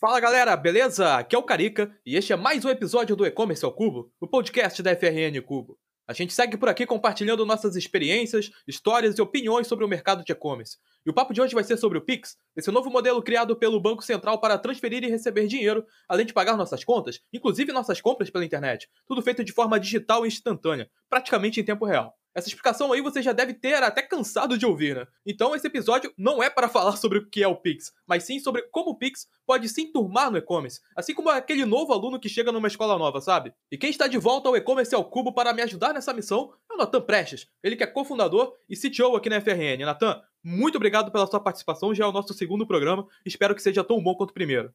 [0.00, 1.16] Fala galera, beleza?
[1.16, 4.26] Aqui é o Carica e este é mais um episódio do E-Commerce ao Cubo, o
[4.26, 5.78] podcast da FRN Cubo.
[6.08, 10.32] A gente segue por aqui compartilhando nossas experiências, histórias e opiniões sobre o mercado de
[10.32, 10.78] e-commerce.
[11.04, 13.78] E o papo de hoje vai ser sobre o Pix, esse novo modelo criado pelo
[13.78, 18.30] Banco Central para transferir e receber dinheiro, além de pagar nossas contas, inclusive nossas compras
[18.30, 18.88] pela internet.
[19.06, 22.16] Tudo feito de forma digital e instantânea, praticamente em tempo real.
[22.34, 25.06] Essa explicação aí você já deve ter até cansado de ouvir, né?
[25.26, 28.38] Então esse episódio não é para falar sobre o que é o Pix, mas sim
[28.38, 32.28] sobre como o Pix pode se enturmar no e-commerce, assim como aquele novo aluno que
[32.28, 33.52] chega numa escola nova, sabe?
[33.70, 36.74] E quem está de volta ao e-commerce ao cubo para me ajudar nessa missão é
[36.74, 39.84] o Natan Prestes, ele que é cofundador e CTO aqui na FRN.
[39.84, 43.82] Natan, muito obrigado pela sua participação, já é o nosso segundo programa, espero que seja
[43.82, 44.72] tão bom quanto o primeiro.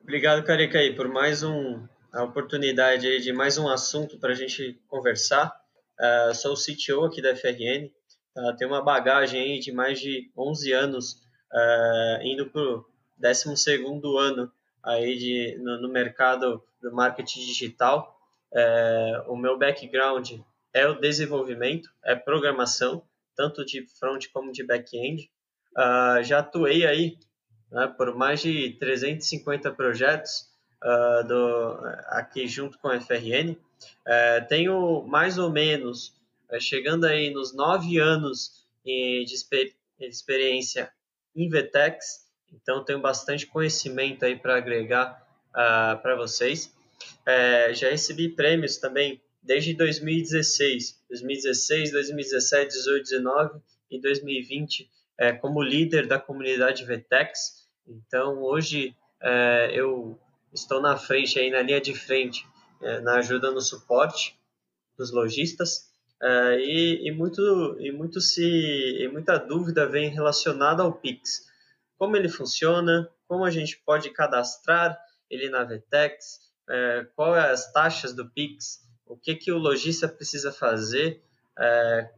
[0.00, 4.34] Obrigado, Carica, aí, por mais um, a oportunidade aí de mais um assunto para a
[4.34, 5.52] gente conversar.
[5.98, 7.90] Uh, sou o CTO aqui da FRN,
[8.36, 11.12] uh, tenho uma bagagem de mais de 11 anos,
[11.52, 12.84] uh, indo para o
[13.18, 13.84] 12
[14.16, 14.52] ano
[14.84, 18.16] aí de, no, no, mercado do marketing digital.
[18.52, 20.34] Uh, o meu background
[20.72, 23.02] é o desenvolvimento, é programação,
[23.34, 25.28] tanto de front como de back-end.
[26.22, 27.18] já atuei aí
[27.72, 30.48] né, por mais de 350 projetos
[31.26, 33.56] do, aqui junto com a FRN.
[34.06, 36.14] É, tenho mais ou menos,
[36.50, 40.90] é, chegando aí nos nove anos de, de experiência
[41.34, 46.74] em VTEX, então tenho bastante conhecimento aí para agregar uh, para vocês.
[47.26, 55.62] É, já recebi prêmios também desde 2016, 2016, 2017, 18, 19 e 2020 é, como
[55.62, 57.66] líder da comunidade VTEX.
[57.86, 60.18] Então hoje é, eu
[60.52, 62.46] estou na frente aí na linha de frente
[62.80, 64.38] é, na ajuda no suporte
[64.96, 65.88] dos lojistas
[66.20, 71.46] é, e, e, muito e muito se e muita dúvida vem relacionada ao Pix,
[71.96, 74.98] como ele funciona, como a gente pode cadastrar
[75.30, 80.08] ele na Vetex, é, qual é as taxas do Pix, o que que o lojista
[80.08, 81.22] precisa fazer,
[81.58, 82.10] é,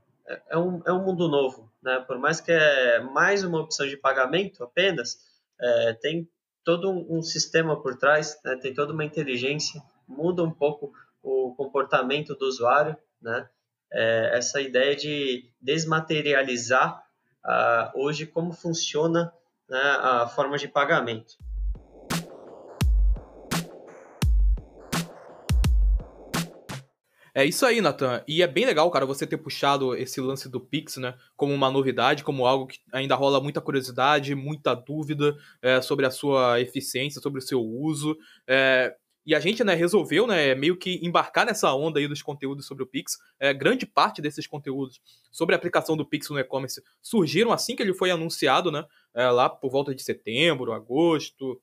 [0.49, 2.03] é um, é um mundo novo, né?
[2.07, 5.19] Por mais que é mais uma opção de pagamento apenas,
[5.61, 6.29] é, tem
[6.65, 8.57] todo um, um, sistema por trás, né?
[8.57, 13.49] tem toda uma inteligência muda um pouco o comportamento do usuário, né?
[13.93, 17.03] É, essa ideia de desmaterializar
[17.45, 19.33] uh, hoje como funciona
[19.69, 21.35] né, a forma de pagamento.
[27.35, 28.23] É isso aí, Nathan.
[28.27, 31.71] E é bem legal, cara, você ter puxado esse lance do Pix, né, como uma
[31.71, 37.21] novidade, como algo que ainda rola muita curiosidade, muita dúvida é, sobre a sua eficiência,
[37.21, 38.17] sobre o seu uso.
[38.47, 42.67] É, e a gente, né, resolveu, né, meio que embarcar nessa onda aí dos conteúdos
[42.67, 43.19] sobre o Pix.
[43.39, 45.01] É, grande parte desses conteúdos
[45.31, 49.29] sobre a aplicação do Pix no e-commerce surgiram assim que ele foi anunciado, né, é,
[49.29, 51.61] lá por volta de setembro, agosto,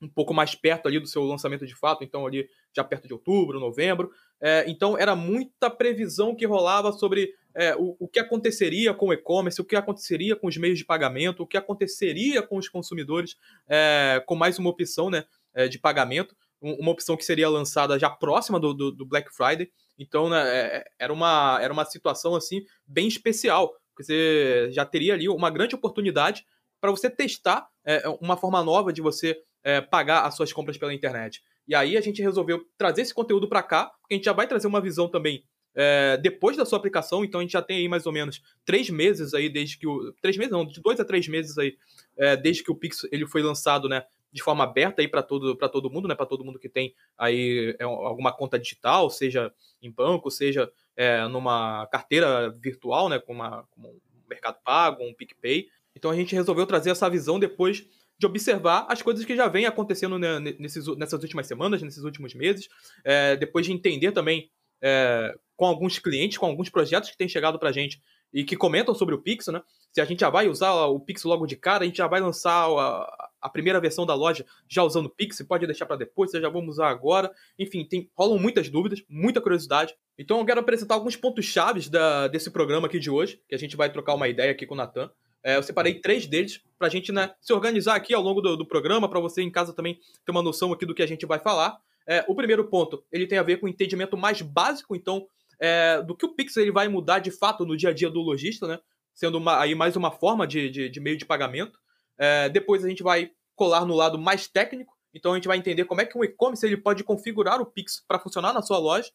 [0.00, 3.12] um pouco mais perto ali do seu lançamento de fato, então ali já perto de
[3.12, 4.10] outubro, novembro.
[4.40, 9.12] É, então era muita previsão que rolava sobre é, o, o que aconteceria com o
[9.12, 13.36] e-commerce, o que aconteceria com os meios de pagamento, o que aconteceria com os consumidores
[13.68, 18.08] é, com mais uma opção né, é, de pagamento uma opção que seria lançada já
[18.08, 19.70] próxima do, do, do Black Friday.
[19.98, 23.74] Então, né, é, era, uma, era uma situação assim bem especial.
[23.98, 26.46] Você já teria ali uma grande oportunidade
[26.80, 30.94] para você testar é, uma forma nova de você é, pagar as suas compras pela
[30.94, 31.42] internet.
[31.66, 34.46] E aí a gente resolveu trazer esse conteúdo para cá, porque a gente já vai
[34.46, 37.88] trazer uma visão também é, depois da sua aplicação, então a gente já tem aí
[37.88, 40.12] mais ou menos três meses aí desde que o.
[40.20, 41.76] Três meses não, de dois a três meses aí,
[42.16, 44.04] é, desde que o Pix ele foi lançado, né?
[44.32, 46.14] De forma aberta aí para todo, todo mundo, né?
[46.14, 51.26] Para todo mundo que tem aí é, alguma conta digital, seja em banco, seja é,
[51.28, 53.18] numa carteira virtual, né?
[53.18, 55.68] Como, uma, como um Mercado Pago, um PicPay.
[55.94, 57.86] Então a gente resolveu trazer essa visão depois
[58.18, 62.34] de observar as coisas que já vêm acontecendo né, nesses, nessas últimas semanas, nesses últimos
[62.34, 62.68] meses,
[63.04, 64.48] é, depois de entender também
[64.80, 68.00] é, com alguns clientes, com alguns projetos que têm chegado para a gente
[68.32, 69.60] e que comentam sobre o Pix, né?
[69.92, 72.20] Se a gente já vai usar o Pix logo de cara, a gente já vai
[72.20, 76.30] lançar a, a primeira versão da loja já usando o Pix, pode deixar para depois,
[76.30, 77.30] já vamos usar agora.
[77.58, 79.94] Enfim, tem, rolam muitas dúvidas, muita curiosidade.
[80.18, 83.58] Então eu quero apresentar alguns pontos chaves da, desse programa aqui de hoje, que a
[83.58, 85.10] gente vai trocar uma ideia aqui com o Natan.
[85.44, 88.56] É, eu separei três deles para a gente né, se organizar aqui ao longo do,
[88.56, 91.26] do programa, para você em casa também ter uma noção aqui do que a gente
[91.26, 91.78] vai falar.
[92.06, 95.26] É, o primeiro ponto, ele tem a ver com o entendimento mais básico, então,
[95.60, 98.20] é, do que o Pix ele vai mudar de fato no dia a dia do
[98.20, 98.78] lojista, né?
[99.14, 101.78] Sendo uma, aí mais uma forma de, de, de meio de pagamento.
[102.18, 103.30] É, depois a gente vai
[103.62, 106.66] colar no lado mais técnico, então a gente vai entender como é que um e-commerce
[106.66, 109.08] ele pode configurar o Pix para funcionar na sua loja.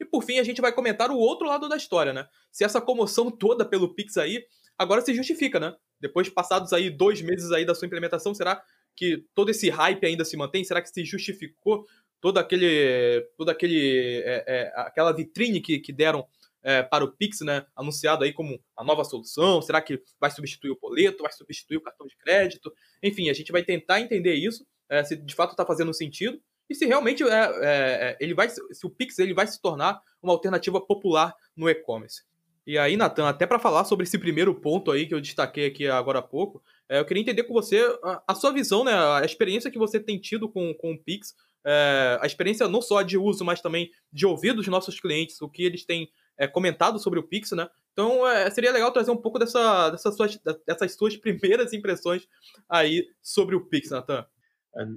[0.00, 2.26] E por fim a gente vai comentar o outro lado da história, né?
[2.50, 4.42] Se essa comoção toda pelo Pix aí
[4.78, 5.76] agora se justifica, né?
[6.00, 8.62] Depois passados aí dois meses aí da sua implementação, será
[8.96, 10.64] que todo esse hype ainda se mantém?
[10.64, 11.84] Será que se justificou
[12.22, 16.26] todo aquele, toda aquele, é, é, aquela vitrine que, que deram
[16.62, 19.62] é, para o Pix, né, anunciado aí como a nova solução?
[19.62, 22.72] Será que vai substituir o boleto, vai substituir o cartão de crédito?
[23.02, 26.74] Enfim, a gente vai tentar entender isso, é, se de fato está fazendo sentido e
[26.74, 30.32] se realmente é, é, é, ele vai, se o Pix ele vai se tornar uma
[30.32, 32.22] alternativa popular no e-commerce.
[32.66, 35.88] E aí, Natan, até para falar sobre esse primeiro ponto aí que eu destaquei aqui
[35.88, 39.24] agora há pouco, é, eu queria entender com você a, a, sua visão, né, a
[39.24, 41.34] experiência que você tem tido com, com o Pix,
[41.64, 45.48] é, a experiência não só de uso, mas também de ouvir dos nossos clientes, o
[45.48, 46.08] que eles têm
[46.40, 47.68] é, comentado sobre o Pix, né?
[47.92, 52.26] Então é, seria legal trazer um pouco dessa, dessas, suas, dessas suas primeiras impressões
[52.66, 54.24] aí sobre o Pix, Natan.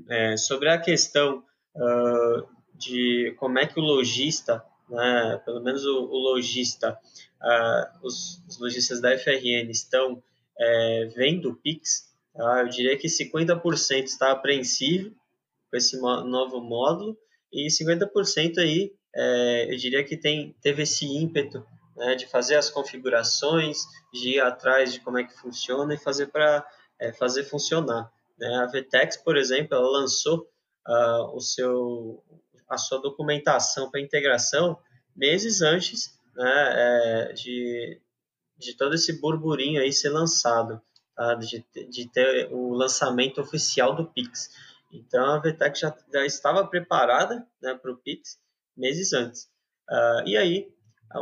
[0.10, 1.44] É, sobre a questão
[1.76, 6.98] uh, de como é que o lojista, né, pelo menos o, o lojista,
[7.42, 10.24] uh, os, os, lojistas da FRN estão
[10.58, 12.62] é, vendo o Pix, tá?
[12.62, 15.14] eu diria que 50% está apreensivo
[15.70, 17.18] com esse novo módulo
[17.52, 21.66] e 50% aí é, eu diria que tem, teve esse ímpeto
[21.96, 26.28] né, de fazer as configurações, de ir atrás de como é que funciona e fazer
[26.28, 26.66] para
[27.00, 28.12] é, fazer funcionar.
[28.38, 28.48] Né?
[28.56, 30.50] A Vtex, por exemplo, ela lançou
[30.88, 32.24] uh, o seu,
[32.68, 34.78] a sua documentação para integração
[35.16, 38.02] meses antes né, é, de,
[38.58, 40.82] de todo esse burburinho aí ser lançado,
[41.16, 41.36] tá?
[41.36, 44.50] de, de ter o lançamento oficial do Pix.
[44.92, 48.42] Então a VTEC já, já estava preparada né, para o Pix
[48.76, 49.44] meses antes.
[49.90, 50.74] Uh, e aí,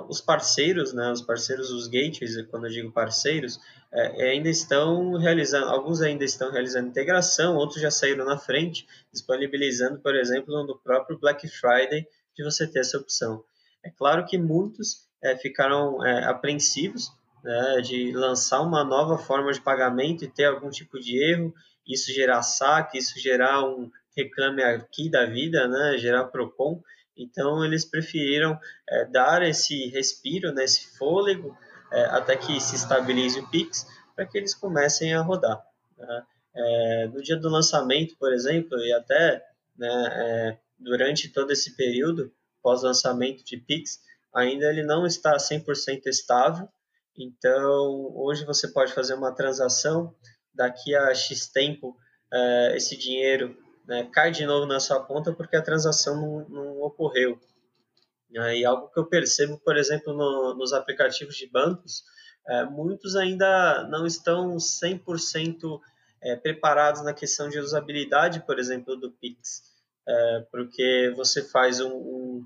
[0.07, 3.59] os parceiros, né, os parceiros, os gateways, quando eu digo parceiros,
[3.93, 9.99] é, ainda estão realizando, alguns ainda estão realizando integração, outros já saíram na frente, disponibilizando,
[9.99, 13.43] por exemplo, no próprio Black Friday, de você ter essa opção.
[13.83, 17.11] É claro que muitos é, ficaram é, apreensivos
[17.43, 21.53] né, de lançar uma nova forma de pagamento e ter algum tipo de erro,
[21.85, 26.81] isso gerar saque, isso gerar um reclame aqui da vida, né, gerar PROCON,
[27.15, 28.59] então, eles preferiram
[28.89, 31.57] é, dar esse respiro, né, esse fôlego,
[31.91, 33.85] é, até que se estabilize o Pix,
[34.15, 35.61] para que eles comecem a rodar.
[35.97, 36.23] Né?
[36.55, 39.43] É, no dia do lançamento, por exemplo, e até
[39.77, 42.31] né, é, durante todo esse período
[42.61, 43.99] pós-lançamento de Pix,
[44.33, 46.67] ainda ele não está 100% estável.
[47.17, 50.15] Então, hoje você pode fazer uma transação,
[50.53, 51.97] daqui a X tempo,
[52.31, 53.57] é, esse dinheiro
[53.91, 57.37] né, cai de novo na sua conta porque a transação não, não ocorreu.
[58.31, 62.01] E algo que eu percebo, por exemplo, no, nos aplicativos de bancos,
[62.47, 65.81] é, muitos ainda não estão 100%
[66.21, 69.61] é, preparados na questão de usabilidade, por exemplo, do Pix,
[70.07, 72.45] é, porque você faz um,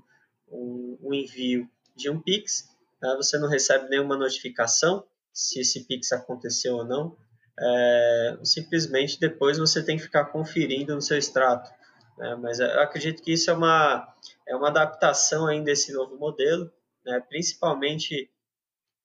[0.50, 2.68] um, um, envio de um Pix,
[3.00, 7.16] né, você não recebe nenhuma notificação se esse Pix aconteceu ou não,
[7.58, 11.70] é, simplesmente depois você tem que ficar conferindo no seu extrato.
[12.18, 12.34] Né?
[12.36, 14.14] Mas eu acredito que isso é uma,
[14.46, 16.70] é uma adaptação ainda desse novo modelo,
[17.04, 17.20] né?
[17.28, 18.30] principalmente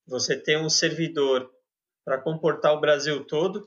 [0.05, 1.49] você ter um servidor
[2.03, 3.65] para comportar o Brasil todo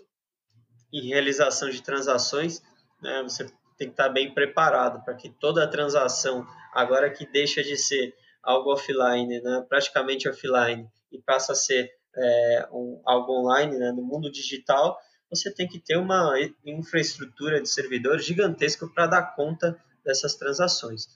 [0.93, 2.63] em realização de transações,
[3.01, 3.23] né?
[3.23, 3.45] você
[3.77, 8.15] tem que estar bem preparado para que toda a transação, agora que deixa de ser
[8.43, 9.65] algo offline, né?
[9.69, 14.99] praticamente offline, e passa a ser é, um, algo online, né, no mundo digital,
[15.31, 16.35] você tem que ter uma
[16.65, 21.09] infraestrutura de servidores gigantesca para dar conta dessas transações.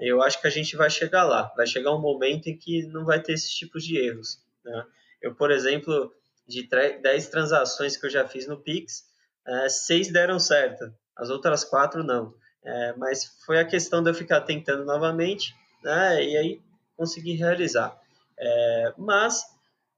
[0.00, 3.04] Eu acho que a gente vai chegar lá, vai chegar um momento em que não
[3.04, 4.40] vai ter esses tipos de erros.
[4.64, 4.84] Né?
[5.22, 6.12] Eu, por exemplo,
[6.46, 9.04] de 10 transações que eu já fiz no Pix,
[9.46, 12.34] é, seis deram certo, as outras quatro não.
[12.64, 16.62] É, mas foi a questão de eu ficar tentando novamente, né, e aí
[16.96, 17.96] consegui realizar.
[18.38, 19.44] É, mas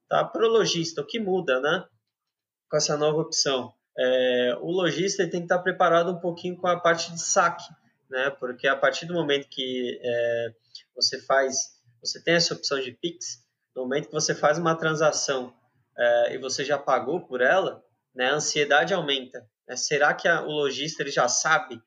[0.09, 0.25] Tá?
[0.25, 1.85] Para o lojista, o que muda né?
[2.71, 3.73] com essa nova opção?
[3.97, 7.65] É, o lojista tem que estar preparado um pouquinho com a parte de saque,
[8.09, 8.31] né?
[8.31, 10.55] porque a partir do momento que é,
[10.95, 15.55] você faz, você tem essa opção de Pix, no momento que você faz uma transação
[15.97, 17.85] é, e você já pagou por ela,
[18.15, 19.47] né, a ansiedade aumenta.
[19.67, 19.77] Né?
[19.77, 21.81] Será que a, o lojista ele já sabe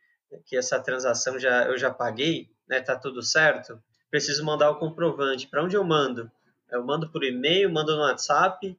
[0.45, 2.49] que essa transação já, eu já paguei?
[2.67, 2.81] Né?
[3.01, 3.81] tudo certo?
[4.09, 5.47] Preciso mandar o comprovante.
[5.47, 6.31] Para onde eu mando?
[6.71, 8.77] Eu mando por e-mail, mando no WhatsApp.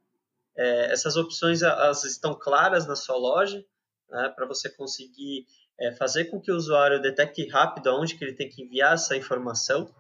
[0.57, 3.65] É, essas opções elas estão claras na sua loja
[4.11, 5.47] né, para você conseguir
[5.79, 9.17] é, fazer com que o usuário detecte rápido aonde que ele tem que enviar essa
[9.17, 9.93] informação,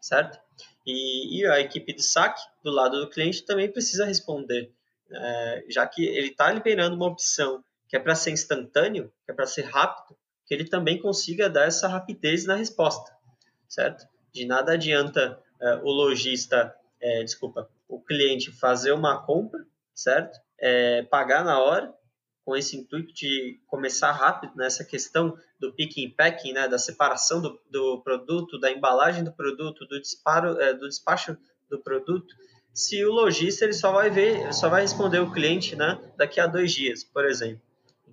[0.00, 0.38] certo?
[0.86, 4.72] E, e a equipe de saque do lado do cliente também precisa responder,
[5.10, 9.34] é, já que ele está liberando uma opção que é para ser instantâneo, que é
[9.34, 13.14] para ser rápido, que ele também consiga dar essa rapidez na resposta,
[13.68, 14.06] certo?
[14.32, 19.64] De nada adianta é, o lojista é, desculpa, o cliente fazer uma compra,
[19.94, 20.38] certo?
[20.58, 21.92] É, pagar na hora,
[22.44, 27.42] com esse intuito de começar rápido nessa questão do picking e packing, né, da separação
[27.42, 31.36] do, do produto, da embalagem do produto, do, disparo, é, do despacho
[31.68, 32.34] do produto,
[32.72, 36.46] se o lojista ele só vai ver, só vai responder o cliente né, daqui a
[36.46, 37.60] dois dias, por exemplo.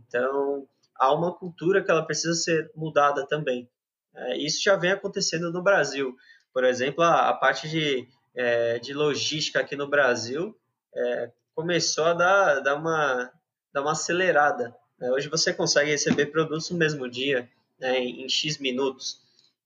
[0.08, 3.70] Então, há uma cultura que ela precisa ser mudada também.
[4.13, 6.15] É, isso já vem acontecendo no Brasil.
[6.54, 10.56] Por exemplo, a, a parte de, é, de logística aqui no Brasil
[10.94, 13.32] é, começou a dar, dar, uma,
[13.74, 14.75] dar uma acelerada.
[15.00, 15.10] Né?
[15.12, 17.50] Hoje você consegue receber produtos no mesmo dia,
[17.80, 19.22] né, em, X minutos,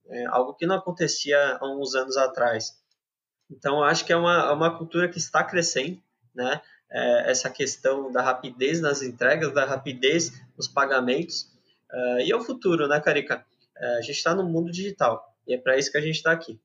[0.08, 2.78] é, algo que não acontecia há uns anos atrás.
[3.50, 6.02] Então, acho que é uma, é uma cultura que está crescendo,
[6.34, 6.62] né?
[6.92, 11.52] É, essa questão da rapidez nas entregas, da rapidez nos pagamentos.
[12.20, 13.44] E é o futuro, né, Carica?
[13.76, 16.60] A gente está no mundo digital e é para isso que a gente está aqui.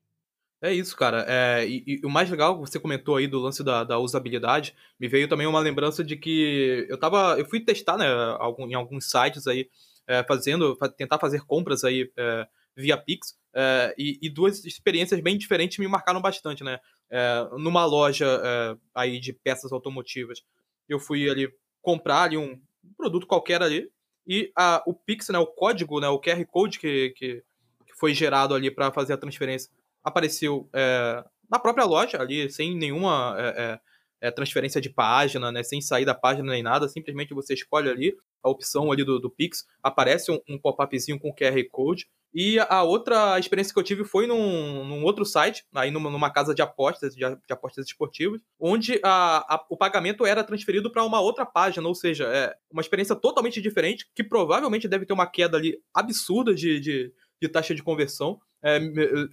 [0.61, 1.25] É isso, cara.
[1.27, 4.75] É, e, e, o mais legal que você comentou aí do lance da, da, usabilidade,
[4.99, 7.37] me veio também uma lembrança de que eu tava.
[7.37, 8.07] Eu fui testar, né,
[8.39, 9.69] algum, em alguns sites aí,
[10.07, 13.37] é, fazendo, tentar fazer compras aí é, via Pix.
[13.53, 16.79] É, e, e, duas experiências bem diferentes me marcaram bastante, né?
[17.09, 20.41] É, numa loja é, aí de peças automotivas,
[20.89, 21.49] eu fui ali
[21.81, 22.59] comprar ali um
[22.97, 23.89] produto qualquer ali
[24.27, 27.43] e a, o Pix, né, o código, né, o QR Code que, que,
[27.85, 29.71] que foi gerado ali para fazer a transferência
[30.05, 33.79] apareceu é, na própria loja ali, sem nenhuma é,
[34.21, 37.89] é, é, transferência de página, né, sem sair da página nem nada, simplesmente você escolhe
[37.89, 42.07] ali a opção ali do, do Pix, aparece um, um pop-upzinho com QR Code.
[42.37, 46.29] E a outra experiência que eu tive foi num, num outro site, aí numa, numa
[46.29, 51.03] casa de apostas, de, de apostas esportivas, onde a, a, o pagamento era transferido para
[51.05, 55.25] uma outra página, ou seja, é uma experiência totalmente diferente, que provavelmente deve ter uma
[55.25, 58.79] queda ali absurda de, de, de taxa de conversão, é,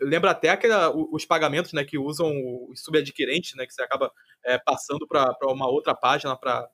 [0.03, 2.31] lembra até aquela, os pagamentos né, que usam
[2.69, 4.13] os subadquirentes, né, que você acaba
[4.45, 6.69] é, passando para uma outra página para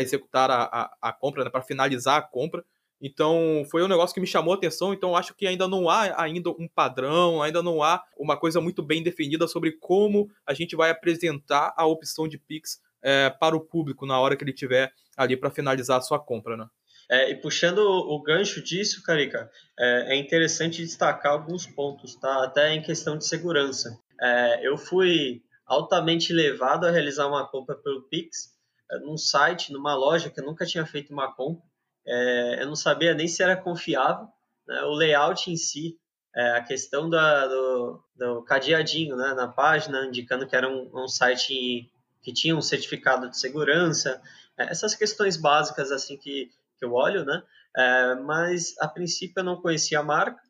[0.00, 2.64] executar a, a, a compra, né, para finalizar a compra.
[3.00, 4.94] Então, foi um negócio que me chamou a atenção.
[4.94, 8.80] Então, acho que ainda não há ainda um padrão, ainda não há uma coisa muito
[8.80, 13.60] bem definida sobre como a gente vai apresentar a opção de Pix é, para o
[13.60, 16.66] público na hora que ele tiver ali para finalizar a sua compra, né?
[17.10, 22.44] É, e puxando o, gancho disso, Carica, é, é, interessante destacar alguns pontos, tá?
[22.44, 23.98] Até em questão de segurança.
[24.20, 28.54] É, eu fui altamente levado a realizar uma compra pelo Pix
[28.90, 31.62] é, num site, numa loja que eu nunca tinha feito uma compra.
[32.06, 34.28] É, eu não sabia nem se era confiável.
[34.66, 34.82] Né?
[34.82, 35.98] O layout em si,
[36.34, 39.34] é, a questão da, do, do, cadeadinho né?
[39.34, 41.90] na página, indicando que era um, um site
[42.22, 44.22] que tinha um certificado de segurança,
[44.56, 47.42] essas questões básicas assim que que eu olho, né?
[47.76, 50.40] É, mas a princípio eu não conhecia a marca,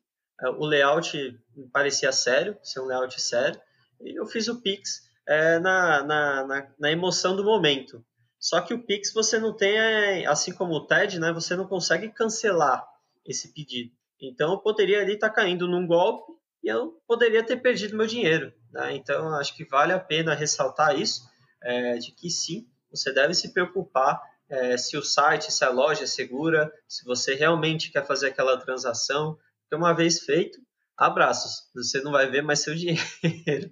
[0.41, 1.39] é, o layout
[1.71, 3.59] parecia sério, ser um layout sério,
[4.01, 8.05] e eu fiz o Pix é, na, na, na, na, emoção do momento.
[8.39, 11.31] Só que o Pix você não tem, é, assim como o TED, né?
[11.33, 12.85] Você não consegue cancelar
[13.25, 13.91] esse pedido.
[14.21, 16.31] Então eu poderia ali estar tá caindo num golpe
[16.63, 18.53] e eu poderia ter perdido meu dinheiro.
[18.71, 18.95] Né?
[18.95, 21.21] Então acho que vale a pena ressaltar isso,
[21.63, 26.03] é, de que sim, você deve se preocupar é, se o site, se a loja
[26.03, 29.37] é segura, se você realmente quer fazer aquela transação.
[29.63, 30.59] Porque uma vez feito,
[30.97, 31.69] abraços.
[31.75, 33.71] Você não vai ver mais seu dinheiro.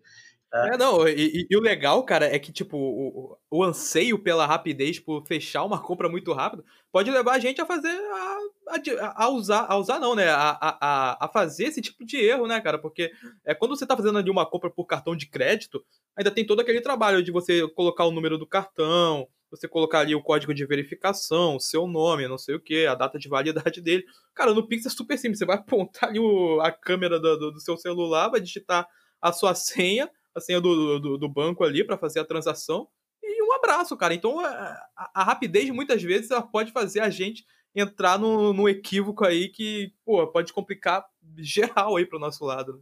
[0.53, 0.67] Tá?
[0.71, 4.99] É, não, e, e, o legal, cara, é que, tipo, o, o, anseio pela rapidez,
[4.99, 8.37] por fechar uma compra muito rápido, pode levar a gente a fazer, a,
[8.69, 12.45] a, a usar, a usar não, né, a, a, a fazer esse tipo de erro,
[12.45, 13.11] né, cara, porque
[13.43, 15.83] é, quando você tá fazendo ali uma compra por cartão de crédito,
[16.15, 20.15] ainda tem todo aquele trabalho de você colocar o número do cartão, você colocar ali
[20.15, 23.79] o código de verificação, o seu nome, não sei o que, a data de validade
[23.81, 24.03] dele.
[24.33, 25.37] Cara, no Pix é super simples.
[25.37, 28.87] Você vai apontar ali o, a câmera do, do, do, seu celular, vai digitar
[29.21, 32.87] a sua senha, a senha do, do, do banco ali para fazer a transação.
[33.21, 34.13] E um abraço, cara.
[34.13, 34.47] Então a,
[34.97, 37.45] a, a, rapidez muitas vezes ela pode fazer a gente
[37.75, 41.05] entrar no, no equívoco aí que pô, pode complicar
[41.37, 42.73] geral aí pro nosso lado.
[42.73, 42.79] Né?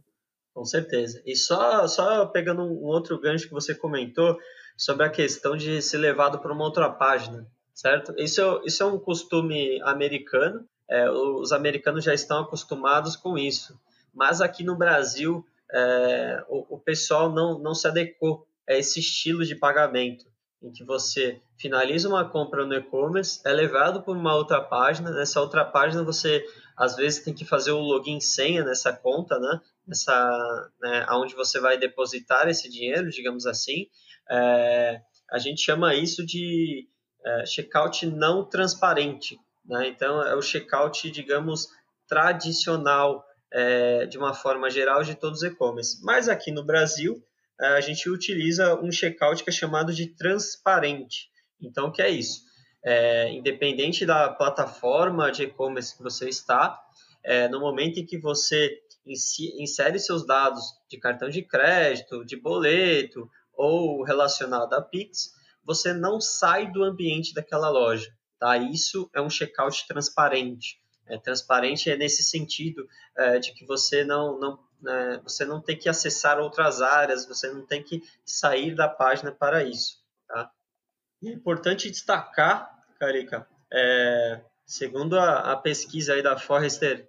[0.54, 1.22] Com certeza.
[1.26, 4.38] E só, só pegando um outro gancho que você comentou,
[4.76, 8.14] sobre a questão de ser levado para uma outra página, certo?
[8.18, 13.78] Isso é, isso é um costume americano, é, os americanos já estão acostumados com isso,
[14.14, 19.44] mas aqui no Brasil é, o, o pessoal não, não se adequou a esse estilo
[19.44, 20.26] de pagamento,
[20.62, 25.40] em que você finaliza uma compra no e-commerce, é levado para uma outra página, nessa
[25.40, 26.44] outra página você
[26.76, 29.60] às vezes tem que fazer o login senha nessa conta, né?
[29.86, 33.88] Nessa, né, onde você vai depositar esse dinheiro, digamos assim,
[34.30, 35.00] é,
[35.30, 36.88] a gente chama isso de
[37.24, 39.38] é, checkout não transparente.
[39.64, 39.88] Né?
[39.88, 41.68] Então, é o checkout, digamos,
[42.08, 46.02] tradicional, é, de uma forma geral, de todos os e-commerce.
[46.02, 47.22] Mas aqui no Brasil,
[47.60, 51.30] é, a gente utiliza um checkout que é chamado de transparente.
[51.60, 52.52] Então, o que é isso?
[52.82, 56.78] é, independente da plataforma de e-commerce que você está,
[57.22, 63.28] é, no momento em que você insere seus dados de cartão de crédito, de boleto
[63.62, 68.12] ou relacionado a Pix, você não sai do ambiente daquela loja.
[68.38, 68.56] Tá?
[68.56, 70.80] Isso é um checkout transparente.
[71.06, 75.78] É, transparente é nesse sentido é, de que você não, não, é, você não tem
[75.78, 80.02] que acessar outras áreas, você não tem que sair da página para isso.
[80.26, 80.50] Tá?
[81.24, 87.08] é importante destacar, Carica, é, segundo a, a, pesquisa aí da Forrester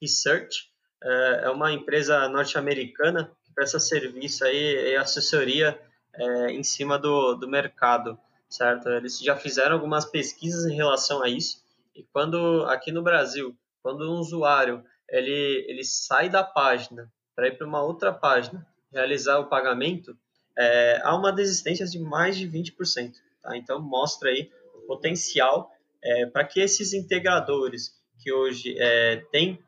[0.00, 0.70] Research,
[1.02, 5.87] é, é uma empresa norte-americana que presta serviço aí e assessoria
[6.18, 8.88] é, em cima do, do mercado, certo?
[8.88, 11.62] Eles já fizeram algumas pesquisas em relação a isso
[11.94, 17.58] e quando aqui no Brasil, quando um usuário ele, ele sai da página para ir
[17.58, 20.16] para uma outra página realizar o pagamento,
[20.56, 23.14] é, há uma desistência de mais de 20%.
[23.42, 23.56] Tá?
[23.56, 25.70] Então, mostra aí o potencial
[26.02, 29.58] é, para que esses integradores que hoje é, têm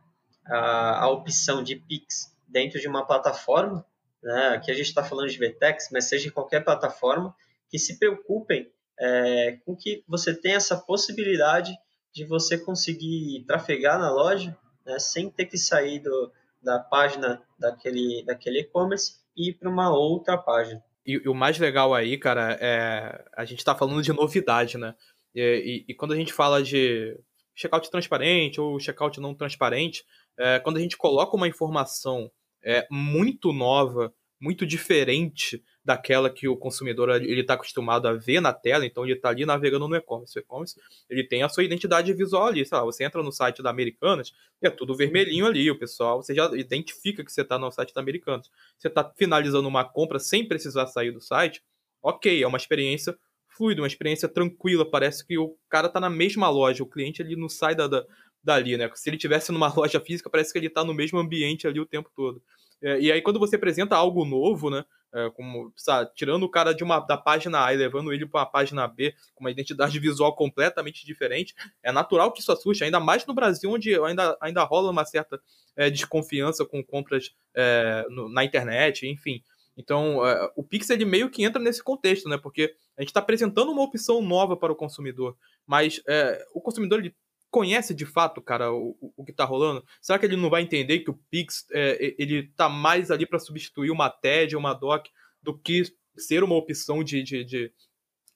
[0.46, 3.84] a, a, opção de Pix dentro de uma plataforma,
[4.22, 4.48] né?
[4.48, 7.34] aqui a gente está falando de VTEX, mas seja em qualquer plataforma,
[7.68, 11.72] que se preocupem é, com que você tenha essa possibilidade
[12.12, 18.24] de você conseguir trafegar na loja né, sem ter que sair do, da página daquele
[18.24, 20.82] daquele e-commerce e ir para uma outra página.
[21.06, 24.94] E, e, o mais legal aí, cara, é a gente está falando de novidade, né?
[25.34, 27.18] E, e, e, quando a gente fala de
[27.54, 30.04] checkout transparente ou checkout não transparente,
[30.38, 32.30] é, quando a gente coloca uma informação
[32.62, 38.52] é, muito nova, muito diferente daquela que o consumidor ele está acostumado a ver na
[38.52, 40.38] tela, então ele está ali navegando no e-commerce.
[40.38, 43.62] O e-commerce ele tem a sua identidade visual ali, sei lá, você entra no site
[43.62, 47.70] da Americanas é tudo vermelhinho ali, o pessoal, você já identifica que você está no
[47.70, 48.50] site da Americanas.
[48.78, 51.62] Você está finalizando uma compra sem precisar sair do site,
[52.02, 53.16] ok, é uma experiência
[53.48, 57.36] fluida, uma experiência tranquila, parece que o cara está na mesma loja, o cliente ele
[57.36, 58.06] não sai da, da,
[58.42, 58.90] dali, né?
[58.94, 61.86] Se ele tivesse numa loja física, parece que ele está no mesmo ambiente ali o
[61.86, 62.42] tempo todo.
[62.82, 64.84] É, e aí, quando você apresenta algo novo, né?
[65.12, 68.40] É, como, sabe, tirando o cara de uma, da página A e levando ele para
[68.40, 73.00] uma página B com uma identidade visual completamente diferente, é natural que isso assuste, ainda
[73.00, 75.40] mais no Brasil, onde ainda, ainda rola uma certa
[75.76, 79.42] é, desconfiança com compras é, no, na internet, enfim.
[79.76, 82.38] Então, é, o Pix ele meio que entra nesse contexto, né?
[82.38, 87.00] Porque a gente está apresentando uma opção nova para o consumidor, mas é, o consumidor
[87.00, 87.16] ele
[87.50, 89.84] conhece de fato, cara, o, o que tá rolando?
[90.00, 93.38] Será que ele não vai entender que o Pix é, ele tá mais ali para
[93.38, 95.08] substituir uma TED, uma DOC,
[95.42, 95.82] do que
[96.16, 97.72] ser uma opção de, de, de,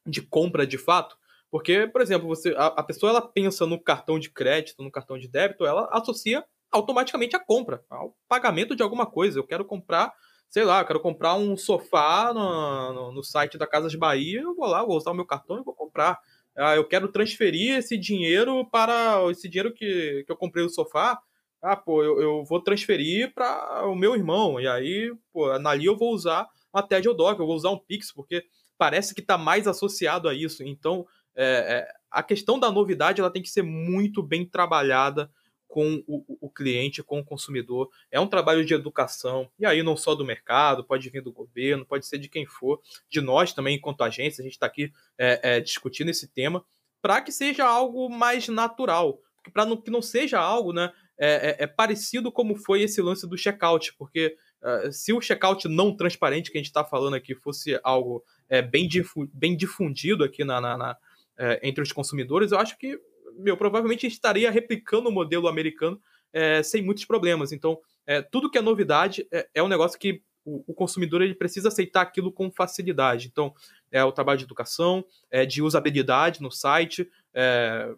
[0.07, 1.17] de compra de fato?
[1.51, 5.17] Porque, por exemplo, você, a, a, pessoa ela pensa no cartão de crédito, no cartão
[5.17, 9.39] de débito, ela associa automaticamente a compra, ao pagamento de alguma coisa.
[9.39, 10.13] Eu quero comprar,
[10.51, 14.57] sei lá, eu quero comprar um sofá no, no, no site da Casas Bahia, eu
[14.57, 16.19] vou lá, vou usar o meu cartão e vou comprar
[16.57, 21.19] ah, eu quero transferir esse dinheiro para esse dinheiro que, que eu comprei o sofá.
[21.61, 24.61] Ah, pô, eu, eu vou transferir para o meu irmão.
[24.61, 27.79] E aí, pô, ali eu vou usar uma TED ou DOC, eu vou usar um
[27.79, 28.45] Pix, porque
[28.77, 30.63] parece que está mais associado a isso.
[30.63, 35.31] Então, é, é, a questão da novidade ela tem que ser muito bem trabalhada
[35.75, 37.91] com o, o, cliente, com o consumidor.
[38.09, 41.85] É um trabalho de educação, e aí não só do mercado, pode vir do governo,
[41.85, 45.57] pode ser de quem for, de nós também, enquanto agência, a gente está aqui é,
[45.57, 46.65] é, discutindo esse tema,
[47.03, 49.21] para que seja algo mais natural,
[49.53, 51.27] para que não seja algo né, é,
[51.59, 55.97] é, é, parecido como foi esse lance do checkout, porque uh, se o checkout não
[55.97, 60.45] transparente que a gente está falando aqui fosse algo é, bem, difu bem difundido aqui
[60.45, 60.97] na, na, na
[61.37, 62.97] é, entre os consumidores, eu acho que
[63.39, 66.01] meu, provavelmente estaria replicando o modelo americano
[66.33, 67.53] é, sem muitos problemas.
[67.53, 71.35] Então, é, tudo que é novidade é, é um negócio que o, o, consumidor ele
[71.35, 73.29] precisa aceitar aquilo com facilidade.
[73.29, 73.55] Então,
[73.91, 77.89] é o trabalho de educação, é, de usabilidade no site, é,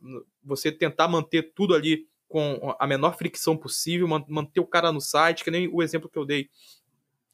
[0.44, 5.44] você tentar manter tudo ali com a menor fricção possível, manter o cara no site,
[5.44, 6.48] que nem o exemplo que eu dei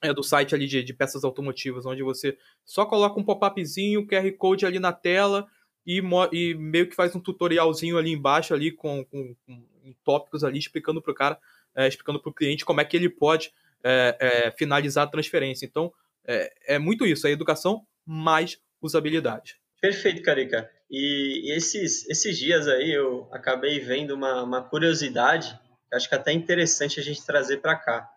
[0.02, 4.30] é, do site ali de, de peças automotivas, onde você só coloca um pop-upzinho, QR
[4.32, 5.46] Code ali na tela,
[5.86, 6.00] e,
[6.32, 11.02] e, meio que faz um tutorialzinho ali embaixo ali com, com, com tópicos ali explicando
[11.02, 11.38] para o cara,
[11.74, 15.66] é, explicando para o cliente como é que ele pode é, é, finalizar a transferência.
[15.66, 15.92] Então
[16.24, 19.56] é, é, muito isso, é educação mais usabilidade.
[19.80, 20.70] Perfeito, Carica.
[20.90, 25.58] E, esses, esses dias aí eu acabei vendo uma, uma curiosidade,
[25.92, 28.08] acho que é até interessante a gente trazer para cá.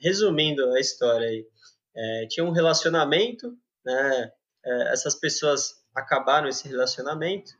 [0.00, 1.46] Resumindo a história aí,
[2.28, 4.32] tinha um relacionamento, né?
[4.92, 7.52] essas pessoas acabaram esse relacionamento.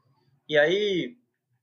[0.48, 1.16] E aí,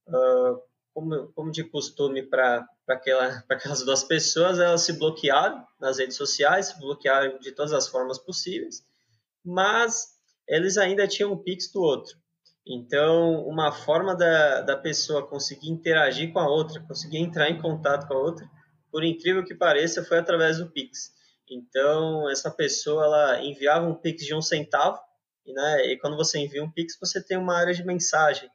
[0.08, 0.62] uh,
[0.94, 6.68] como, como de costume para aquela, aquelas duas pessoas, elas se bloquearam nas redes sociais,
[6.68, 8.84] se bloquearam de todas as formas possíveis,
[9.44, 10.08] mas
[10.48, 12.18] eles ainda tinham o Pix do outro.
[12.66, 18.08] Então, uma forma da, da pessoa conseguir interagir com a outra, conseguir entrar em contato
[18.08, 18.50] com a outra,
[18.92, 21.12] por incrível que pareça, foi através do Pix.
[21.50, 25.00] Então, essa pessoa ela enviava um Pix de um centavo,
[25.48, 28.50] e, né, e quando você envia um Pix, você tem uma área de mensagem.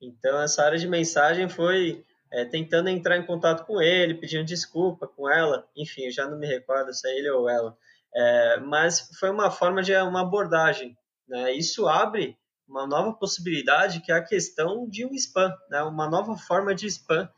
[0.00, 5.06] Então, essa área de mensagem foi é, tentando entrar em contato com ele, pedindo desculpa
[5.06, 7.76] com ela, enfim, já não me recordo se é ele ou ela,
[8.12, 10.98] é, mas foi uma forma de uma abordagem.
[11.28, 11.52] Né?
[11.52, 15.82] Isso abre uma nova possibilidade que é a questão de um spam, né?
[15.82, 17.30] uma nova forma de spam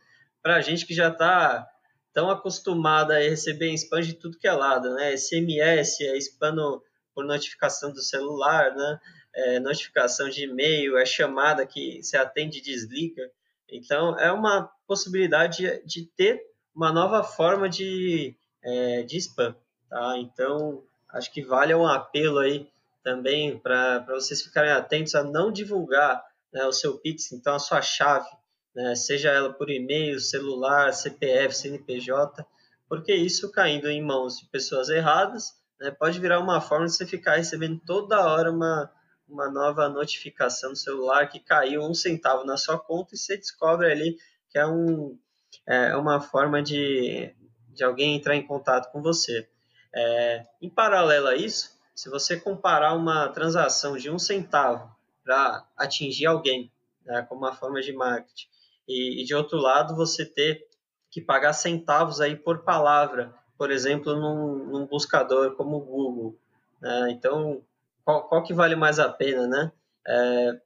[0.42, 1.68] para a gente que já está
[2.14, 5.16] tão acostumada a receber spam de tudo que é lado, né?
[5.16, 6.82] SMS, é spam no,
[7.14, 9.00] por notificação do celular, né?
[9.34, 13.30] É, notificação de e-mail, é chamada que você atende e desliga.
[13.68, 16.42] Então, é uma possibilidade de, de ter
[16.74, 19.54] uma nova forma de, é, de spam,
[19.88, 20.18] tá?
[20.18, 22.68] Então, acho que vale um apelo aí
[23.02, 27.82] também para vocês ficarem atentos a não divulgar né, o seu Pix, então a sua
[27.82, 28.28] chave,
[28.74, 32.46] né, seja ela por e-mail, celular, CPF, CNPJ,
[32.88, 37.06] porque isso caindo em mãos de pessoas erradas né, pode virar uma forma de você
[37.06, 38.90] ficar recebendo toda hora uma,
[39.28, 43.90] uma nova notificação no celular que caiu um centavo na sua conta e você descobre
[43.90, 44.16] ali
[44.50, 45.18] que é, um,
[45.66, 47.34] é uma forma de,
[47.68, 49.48] de alguém entrar em contato com você.
[49.94, 56.26] É, em paralelo a isso, se você comparar uma transação de um centavo para atingir
[56.26, 56.70] alguém,
[57.04, 58.48] né, como uma forma de marketing,
[58.86, 60.66] e, e, de outro lado você ter
[61.10, 63.34] que pagar centavos aí por palavra,
[63.64, 66.38] por exemplo, num, num buscador como o Google.
[66.82, 67.12] Né?
[67.12, 67.62] Então,
[68.04, 69.72] qual, qual, que vale mais a pena, né?
[70.06, 70.60] É,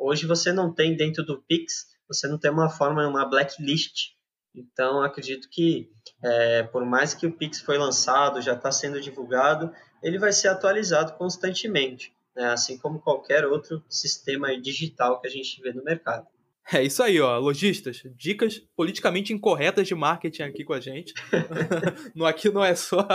[0.00, 4.16] hoje você não tem dentro do Pix, você não tem uma forma, uma blacklist.
[4.52, 9.72] Então, acredito que, é, por mais que o Pix foi lançado, já está sendo divulgado,
[10.02, 12.46] ele vai ser atualizado constantemente, né?
[12.46, 16.26] assim como qualquer outro sistema digital que a gente vê no mercado.
[16.72, 21.14] É isso aí, ó, lojistas, dicas politicamente incorretas de marketing aqui com a gente.
[22.14, 23.06] no, aqui não é só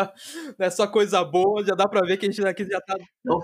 [0.58, 2.98] não é só coisa boa, já dá para ver que a gente aqui já tá,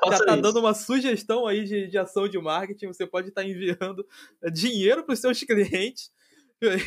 [0.10, 2.88] já tá dando uma sugestão aí de, de ação de marketing.
[2.88, 4.04] Você pode estar tá enviando
[4.52, 6.10] dinheiro para os seus clientes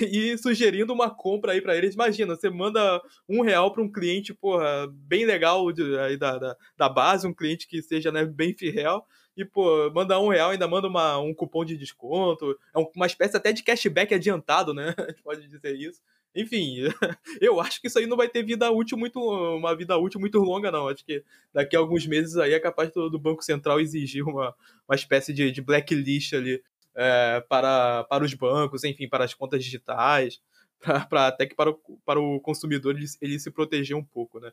[0.00, 1.94] e sugerindo uma compra aí para eles.
[1.94, 6.56] Imagina, você manda um real para um cliente, porra, bem legal de, aí da, da,
[6.76, 9.06] da, base, um cliente que seja né, bem fiel.
[9.36, 12.58] E, pô, manda um real, ainda manda uma, um cupom de desconto.
[12.74, 14.94] É uma espécie até de cashback adiantado, né?
[14.98, 16.00] A gente pode dizer isso.
[16.34, 16.76] Enfim,
[17.40, 20.38] eu acho que isso aí não vai ter vida útil muito, uma vida útil muito
[20.38, 20.88] longa, não.
[20.88, 24.54] Acho que daqui a alguns meses aí é capaz do, Banco Central exigir uma,
[24.88, 26.62] uma espécie de, de blacklist ali
[26.94, 30.40] é, para, para os bancos, enfim, para as contas digitais,
[31.08, 34.52] para até que para o, para o consumidor ele, ele se proteger um pouco, né?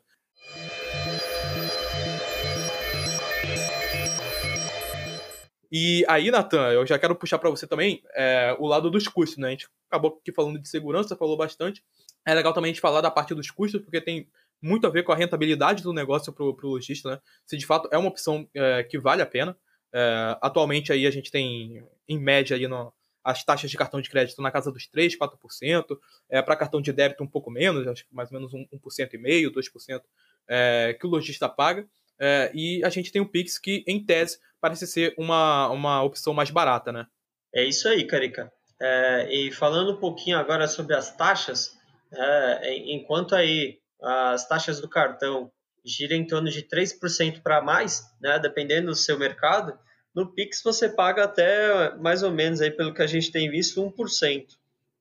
[5.72, 9.38] E aí, Natan, eu já quero puxar para você também é, o lado dos custos,
[9.38, 9.48] né?
[9.48, 11.84] A gente acabou aqui falando de segurança, falou bastante.
[12.26, 14.28] É legal também a gente falar da parte dos custos, porque tem
[14.60, 17.20] muito a ver com a rentabilidade do negócio para o lojista, né?
[17.46, 19.56] Se de fato é uma opção é, que vale a pena.
[19.92, 22.92] É, atualmente aí a gente tem, em média, aí no,
[23.24, 25.98] as taxas de cartão de crédito na casa dos 3%, 4%.
[26.28, 29.52] É, Para cartão de débito um pouco menos, acho que mais ou menos 1%, 1,5%,
[29.52, 30.02] 2%
[30.48, 31.86] é, que o lojista paga.
[32.18, 36.34] É, e a gente tem o Pix que, em tese, parece ser uma, uma opção
[36.34, 37.06] mais barata, né?
[37.54, 38.52] É isso aí, Carica.
[38.80, 41.76] É, e falando um pouquinho agora sobre as taxas,
[42.12, 45.50] é, enquanto aí as taxas do cartão
[45.84, 49.78] gira em torno de 3% para mais, né, dependendo do seu mercado,
[50.14, 53.80] no Pix você paga até mais ou menos, aí, pelo que a gente tem visto,
[53.80, 54.46] 1%.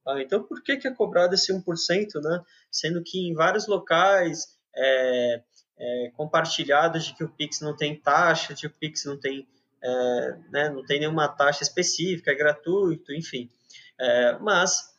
[0.05, 0.21] Tá?
[0.21, 1.63] Então, por que, que é cobrado esse 1%?
[2.21, 2.41] Né?
[2.71, 5.41] Sendo que em vários locais é,
[5.79, 9.47] é, compartilhados de que o Pix não tem taxa, de que o Pix não tem,
[9.81, 13.49] é, né, não tem nenhuma taxa específica, é gratuito, enfim.
[13.97, 14.95] É, mas,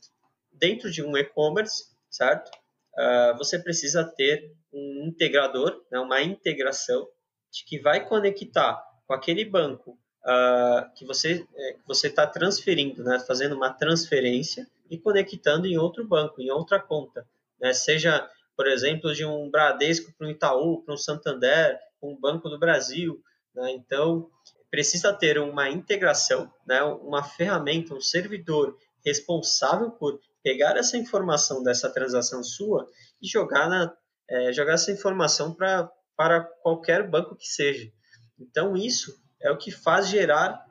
[0.53, 2.51] dentro de um e-commerce, certo?
[2.99, 7.09] Uh, você precisa ter um integrador, né, uma integração
[7.51, 9.93] de que vai conectar com aquele banco
[10.25, 16.07] uh, que você é, você está transferindo, né, fazendo uma transferência e conectando em outro
[16.07, 17.27] banco, em outra conta,
[17.61, 18.29] né, seja
[18.61, 23.19] por exemplo de um Bradesco para um Itaú, para um Santander, um Banco do Brasil,
[23.55, 24.29] né, então
[24.71, 31.89] precisa ter uma integração, né, uma ferramenta, um servidor responsável por pegar essa informação dessa
[31.89, 32.87] transação sua
[33.23, 33.97] e jogar na
[34.29, 37.91] é, jogar essa informação pra, para qualquer banco que seja.
[38.39, 40.67] Então, isso é o que faz gerar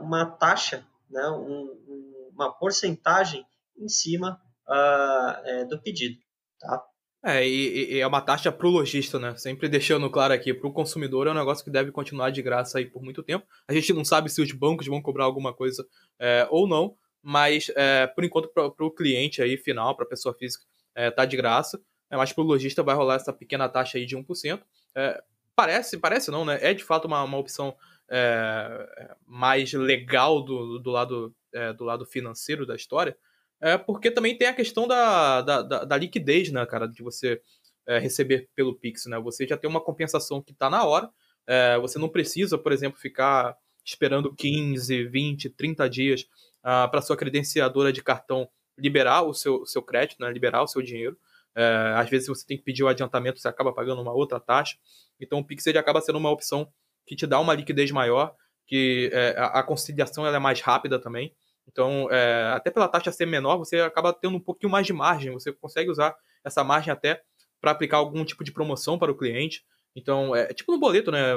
[0.00, 3.44] uma taxa, né, um, um, uma porcentagem
[3.76, 6.18] em cima ah, é, do pedido.
[6.58, 6.89] Tá?
[7.22, 9.36] É, e, e é uma taxa pro lojista, né?
[9.36, 12.86] Sempre deixando claro aqui, pro consumidor é um negócio que deve continuar de graça aí
[12.86, 13.46] por muito tempo.
[13.68, 15.86] A gente não sabe se os bancos vão cobrar alguma coisa
[16.18, 20.34] é, ou não, mas é, por enquanto para o cliente aí final, para a pessoa
[20.34, 21.78] física, é, tá de graça.
[22.10, 24.60] É, mas para o lojista vai rolar essa pequena taxa aí de 1%.
[24.96, 25.22] É,
[25.54, 26.58] parece, parece não, né?
[26.62, 27.76] É de fato uma, uma opção
[28.10, 33.16] é, mais legal do, do, lado, é, do lado financeiro da história,
[33.60, 37.40] é, porque também tem a questão da, da, da, da liquidez, né, cara, de você
[37.86, 39.18] é, receber pelo Pix, né?
[39.20, 41.10] Você já tem uma compensação que está na hora,
[41.46, 46.22] é, você não precisa, por exemplo, ficar esperando 15, 20, 30 dias
[46.60, 50.80] uh, para sua credenciadora de cartão liberar o seu, seu crédito, né, liberar o seu
[50.80, 51.18] dinheiro.
[51.54, 54.76] É, às vezes você tem que pedir o adiantamento, você acaba pagando uma outra taxa.
[55.20, 56.72] Então o Pix ele acaba sendo uma opção
[57.06, 58.34] que te dá uma liquidez maior,
[58.66, 61.34] que é, a, a conciliação ela é mais rápida também.
[61.66, 65.32] Então, é, até pela taxa ser menor, você acaba tendo um pouquinho mais de margem.
[65.32, 67.22] Você consegue usar essa margem até
[67.60, 69.64] para aplicar algum tipo de promoção para o cliente.
[69.94, 71.32] Então, é tipo no boleto, né?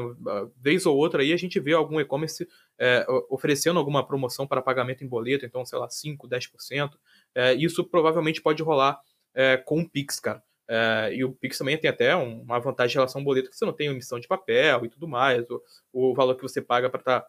[0.58, 2.48] Vez ou outra aí a gente vê algum e-commerce
[2.80, 6.92] é, oferecendo alguma promoção para pagamento em boleto, então, sei lá, 5%, 10%.
[7.36, 9.00] É, isso provavelmente pode rolar
[9.34, 10.44] é, com o Pix, cara.
[10.70, 13.66] É, e o Pix também tem até uma vantagem em relação ao boleto, que você
[13.66, 17.00] não tem emissão de papel e tudo mais, o, o valor que você paga para
[17.00, 17.28] estar tá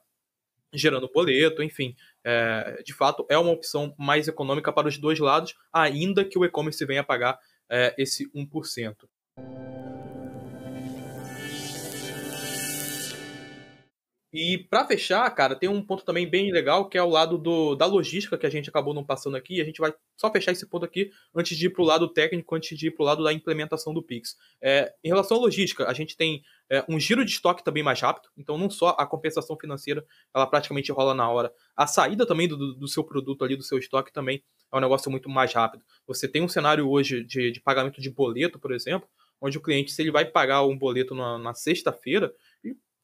[0.75, 1.95] gerando boleto, enfim.
[2.23, 6.45] É, de fato, é uma opção mais econômica para os dois lados, ainda que o
[6.45, 7.39] e-commerce venha pagar
[7.71, 8.95] é, esse 1%.
[14.37, 17.77] E para fechar, cara, tem um ponto também bem legal que é o lado do,
[17.77, 19.61] da logística que a gente acabou não passando aqui.
[19.61, 22.53] A gente vai só fechar esse ponto aqui antes de ir para o lado técnico,
[22.53, 24.37] antes de ir para o lado da implementação do Pix.
[24.61, 28.01] É, em relação à logística, a gente tem é, um giro de estoque também mais
[28.01, 31.53] rápido, então não só a compensação financeira, ela praticamente rola na hora.
[31.77, 35.11] A saída também do, do seu produto ali, do seu estoque também é um negócio
[35.11, 35.85] muito mais rápido.
[36.07, 39.09] Você tem um cenário hoje de, de pagamento de boleto, por exemplo,
[39.41, 42.33] onde o cliente, se ele vai pagar um boleto na, na sexta-feira,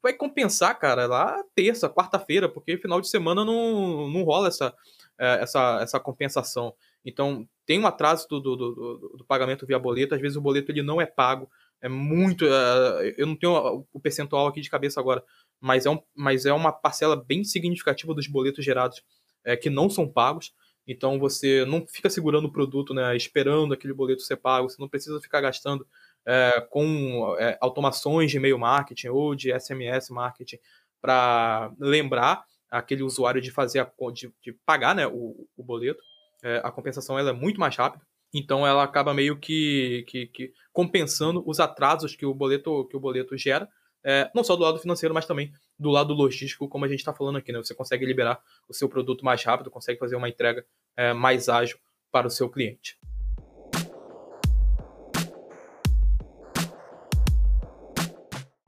[0.02, 4.74] vai compensar, cara, lá terça, quarta-feira, porque final de semana não, não rola essa,
[5.18, 6.74] é, essa, essa compensação.
[7.04, 10.72] Então, tem um atraso do, do, do, do, pagamento via boleto, às vezes o boleto
[10.72, 11.50] ele não é pago,
[11.82, 12.44] é muito.
[12.46, 15.22] É, eu não tenho o percentual aqui de cabeça agora,
[15.60, 19.02] mas é, um, mas é uma parcela bem significativa dos boletos gerados
[19.44, 20.52] é, que não são pagos.
[20.86, 24.88] Então você não fica segurando o produto, né, esperando aquele boleto ser pago, você não
[24.88, 25.86] precisa ficar gastando
[26.26, 30.58] é, com é, automações de e-mail marketing ou de SMS marketing
[31.00, 36.02] para lembrar aquele usuário de fazer a, de, de pagar né, o, o boleto.
[36.42, 40.52] É, a compensação ela é muito mais rápida, então ela acaba meio que, que, que
[40.72, 43.68] compensando os atrasos que o boleto que o boleto gera,
[44.02, 47.12] é, não só do lado financeiro, mas também do lado logístico, como a gente está
[47.12, 47.52] falando aqui.
[47.52, 47.58] Né?
[47.58, 50.64] Você consegue liberar o seu produto mais rápido, consegue fazer uma entrega
[50.96, 51.78] é, mais ágil
[52.10, 52.98] para o seu cliente.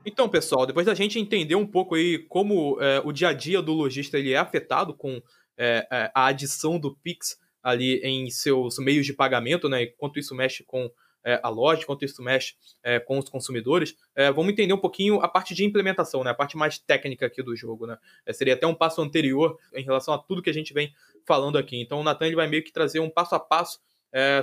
[0.05, 3.61] Então, pessoal, depois da gente entender um pouco aí como é, o dia a dia
[3.61, 5.21] do lojista ele é afetado com
[5.57, 9.85] é, é, a adição do Pix ali em seus meios de pagamento, né?
[9.85, 10.91] Quanto isso mexe com
[11.25, 15.21] é, a loja, quanto isso mexe é, com os consumidores, é, vamos entender um pouquinho
[15.21, 16.31] a parte de implementação, né?
[16.31, 17.97] A parte mais técnica aqui do jogo, né?
[18.33, 20.93] seria até um passo anterior em relação a tudo que a gente vem
[21.25, 21.79] falando aqui.
[21.79, 23.79] Então, o Nathan ele vai meio que trazer um passo a passo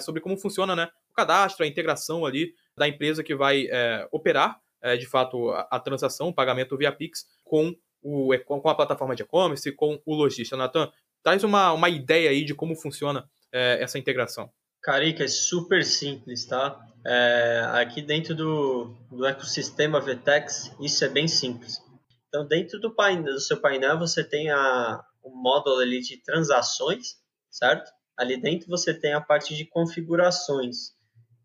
[0.00, 0.88] sobre como funciona, né?
[1.10, 3.68] O cadastro, a integração ali da empresa que vai
[4.10, 8.74] operar é, de fato, a, a, transação, o pagamento via Pix com, o, com a
[8.74, 10.56] plataforma de e-commerce, com o lojista.
[10.56, 10.90] Natan,
[11.22, 14.50] traz uma, uma ideia aí de como funciona é, essa integração.
[14.82, 16.80] Carica, é super simples, tá?
[17.06, 21.82] É, aqui dentro do, do ecossistema VTEX, isso é bem simples.
[22.28, 27.16] Então, dentro do, painel, do seu painel, você tem a, o módulo ali de transações,
[27.50, 27.90] certo?
[28.16, 30.92] Ali dentro você tem a parte de configurações,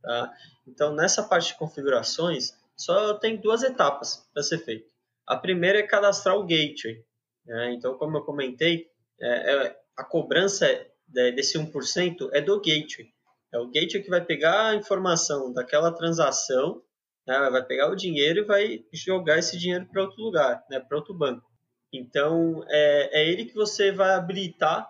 [0.01, 0.31] tá?
[0.67, 4.89] Então, nessa parte de configurações, só tem duas etapas para ser feito.
[5.27, 7.03] A primeira é cadastrar o gateway.
[7.45, 7.73] Né?
[7.73, 8.87] Então, como eu comentei,
[9.19, 10.67] é, é, a cobrança
[11.07, 13.09] desse 1% é do gateway.
[13.53, 16.81] É o gateway que vai pegar a informação daquela transação,
[17.25, 17.49] né?
[17.49, 20.79] vai pegar o dinheiro e vai jogar esse dinheiro para outro lugar, né?
[20.79, 21.49] para outro banco.
[21.93, 24.89] Então, é, é ele que você vai habilitar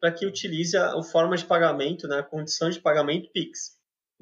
[0.00, 2.18] para que utilize a, a forma de pagamento, né?
[2.18, 3.80] a condição de pagamento PIX.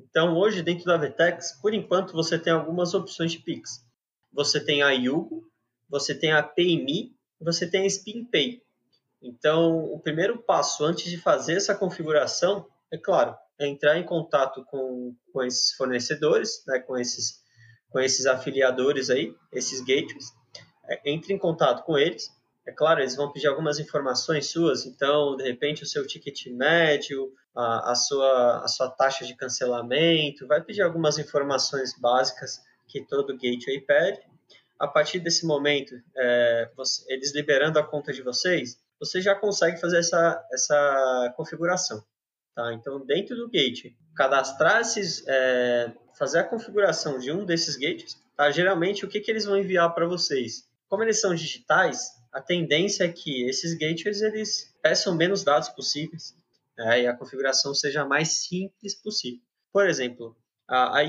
[0.09, 3.85] Então, hoje, dentro da Vetex, por enquanto, você tem algumas opções de Pix.
[4.33, 5.45] Você tem a Yugo,
[5.89, 8.63] você tem a PayMe, você tem a SpinPay.
[9.23, 14.65] Então, o primeiro passo antes de fazer essa configuração, é claro, é entrar em contato
[14.65, 17.41] com, com esses fornecedores, né, com, esses,
[17.91, 20.33] com esses afiliadores aí, esses gateways.
[20.89, 22.29] É, entre em contato com eles,
[22.67, 27.33] é claro, eles vão pedir algumas informações suas, então, de repente, o seu ticket médio,
[27.55, 33.37] a, a, sua, a sua taxa de cancelamento, vai pedir algumas informações básicas que todo
[33.37, 34.21] gateway pede.
[34.79, 39.81] A partir desse momento, é, você, eles liberando a conta de vocês, você já consegue
[39.81, 42.05] fazer essa, essa configuração.
[42.55, 42.75] Tá?
[42.75, 48.51] Então, dentro do gateway, cadastrar esses, é, fazer a configuração de um desses gates, tá?
[48.51, 50.69] geralmente o que, que eles vão enviar para vocês?
[50.89, 56.35] Como eles são digitais, a tendência é que esses gateways eles peçam menos dados possíveis
[56.77, 57.03] né?
[57.03, 59.41] e a configuração seja mais simples possível.
[59.73, 60.37] Por exemplo,
[60.69, 61.03] a, a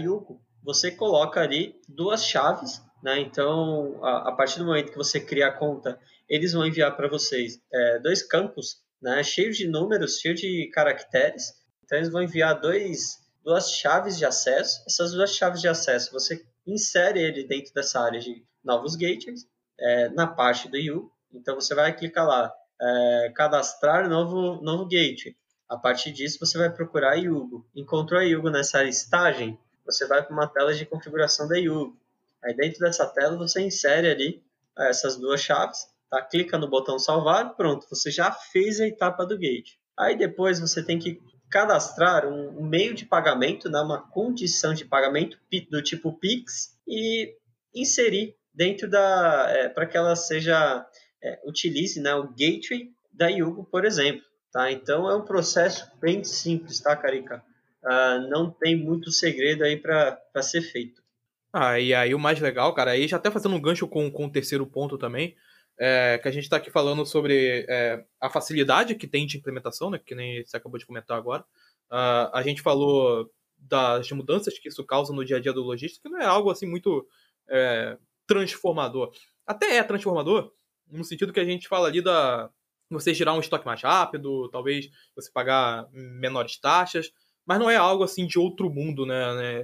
[0.63, 3.19] você coloca ali duas chaves, né?
[3.19, 5.99] então a, a, partir do momento que você cria a conta,
[6.31, 9.21] eles vão enviar para vocês é, dois campos né?
[9.21, 11.53] cheios de números, cheios de caracteres.
[11.83, 14.81] Então eles vão enviar dois, duas chaves de acesso.
[14.87, 19.45] Essas duas chaves de acesso você insere ele dentro dessa área de novos gateways
[19.77, 21.11] é, na parte do U.
[21.33, 25.35] Então você vai clicar lá, é, cadastrar novo, novo gateway.
[25.67, 27.67] A partir disso você vai procurar a Yugo.
[27.75, 31.97] Encontrou a Yugo nessa listagem, você vai para uma tela de configuração da Yugo.
[32.43, 34.43] Aí dentro dessa tela você insere ali
[34.77, 36.21] é, essas duas chaves, tá?
[36.21, 39.77] clica no botão salvar, pronto, você já fez a etapa do gate.
[39.97, 41.19] Aí depois você tem que
[41.49, 45.37] cadastrar um, meio de pagamento, né, uma condição de pagamento
[45.69, 47.33] do tipo Pix e
[47.73, 50.85] inserir dentro da é, para que ela seja
[51.23, 54.23] é, utilize né, o gateway da Yugo, por exemplo.
[54.51, 54.71] Tá?
[54.71, 57.43] Então é um processo bem simples, tá, Carica?
[57.83, 61.01] Uh, não tem muito segredo aí para ser feito.
[61.53, 64.25] Ah, e aí o mais legal, cara, aí já até fazendo um gancho com, com
[64.25, 65.35] o terceiro ponto também,
[65.83, 69.89] é, que a gente está aqui falando sobre é, a facilidade que tem de implementação,
[69.89, 71.41] né, que nem você acabou de comentar agora.
[71.91, 76.03] Uh, a gente falou das mudanças que isso causa no dia a dia do logístico,
[76.03, 77.07] que não é algo assim muito
[77.49, 79.11] é, transformador.
[79.43, 80.53] Até é transformador,
[80.87, 82.51] no sentido que a gente fala ali da
[82.87, 87.11] você girar um estoque mais rápido, talvez você pagar menores taxas,
[87.43, 89.33] mas não é algo assim de outro mundo, né?
[89.33, 89.63] né?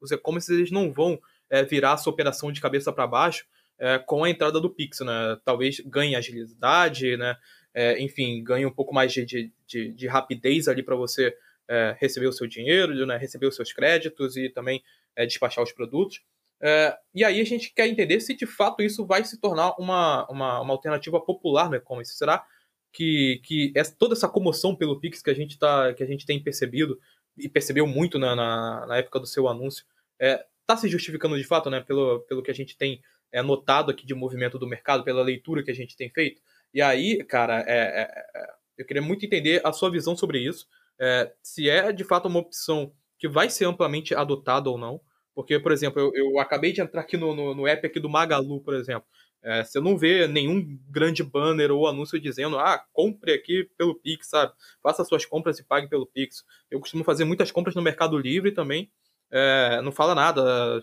[0.00, 3.46] Os e-commerce eles não vão é, virar a sua operação de cabeça para baixo
[3.80, 5.38] é, com a entrada do Pix, né?
[5.44, 7.34] Talvez ganhe agilidade, né?
[7.72, 11.34] É, enfim, ganhe um pouco mais de, de, de, de rapidez ali para você
[11.68, 13.16] é, receber o seu dinheiro, né?
[13.16, 14.82] receber os seus créditos e também
[15.16, 16.20] é, despachar os produtos.
[16.62, 20.26] É, e aí a gente quer entender se de fato isso vai se tornar uma,
[20.28, 22.16] uma, uma alternativa popular no e-commerce.
[22.16, 22.44] Será
[22.92, 26.26] que, que essa, toda essa comoção pelo Pix que a gente, tá, que a gente
[26.26, 26.98] tem percebido,
[27.38, 29.86] e percebeu muito na, na, na época do seu anúncio,
[30.20, 33.00] está é, tá se justificando de fato, né, pelo, pelo que a gente tem
[33.32, 36.40] é, notado aqui de movimento do mercado, pela leitura que a gente tem feito?
[36.72, 40.66] E aí, cara, é, é, é eu queria muito entender a sua visão sobre isso,
[40.98, 45.00] é, se é de fato uma opção que vai ser amplamente adotada ou não,
[45.34, 48.08] porque, por exemplo, eu, eu acabei de entrar aqui no, no, no, app aqui do
[48.08, 49.08] Magalu, por exemplo.
[49.42, 54.28] É, você não vê nenhum grande banner ou anúncio dizendo, ah, compre aqui pelo Pix,
[54.28, 54.52] sabe?
[54.82, 56.44] Faça suas compras e pague pelo Pix.
[56.70, 58.90] Eu costumo fazer muitas compras no Mercado Livre também.
[59.30, 60.82] É, não fala nada.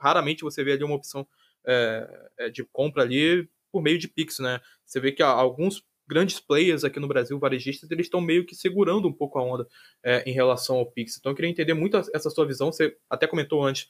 [0.00, 1.26] Raramente você vê ali uma opção
[1.66, 4.60] é, é de compra ali por meio de Pix, né?
[4.84, 9.06] Você vê que alguns grandes players aqui no Brasil, varejistas, eles estão meio que segurando
[9.06, 9.66] um pouco a onda
[10.02, 11.16] é, em relação ao Pix.
[11.16, 12.72] Então eu queria entender muito essa sua visão.
[12.72, 13.88] Você até comentou antes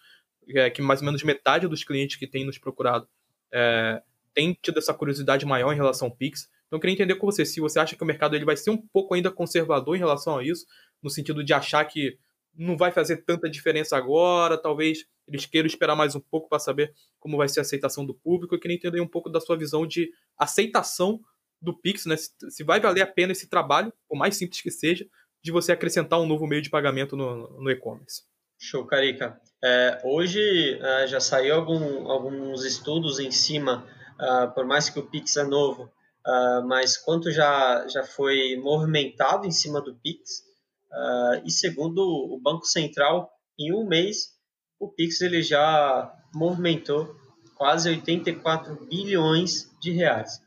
[0.49, 3.09] é, que mais ou menos metade dos clientes que têm nos procurado
[3.53, 4.03] é,
[4.35, 6.49] tem tido essa curiosidade maior em relação ao Pix.
[6.67, 8.71] Então eu queria entender com você se você acha que o mercado ele vai ser
[8.71, 10.67] um pouco ainda conservador em relação a isso,
[11.03, 12.19] no sentido de achar que
[12.55, 16.93] não vai fazer tanta diferença agora, talvez eles queiram esperar mais um pouco para saber
[17.19, 18.55] como vai ser a aceitação do público.
[18.55, 21.21] Eu queria entender um pouco da sua visão de aceitação
[21.63, 22.17] do Pix, né?
[22.17, 25.07] Se vai valer a pena esse trabalho, por mais simples que seja,
[25.43, 28.23] de você acrescentar um novo meio de pagamento no, no e-commerce.
[28.59, 29.41] Show, Carica.
[29.63, 33.87] É, hoje é, já saiu algum, alguns estudos em cima,
[34.19, 35.85] uh, por mais que o Pix é novo,
[36.27, 40.50] uh, mas quanto já, já foi movimentado em cima do Pix.
[40.93, 44.35] Uh, e segundo o Banco Central, em um mês,
[44.79, 47.15] o Pix ele já movimentou
[47.55, 50.43] quase 84 bilhões de reais.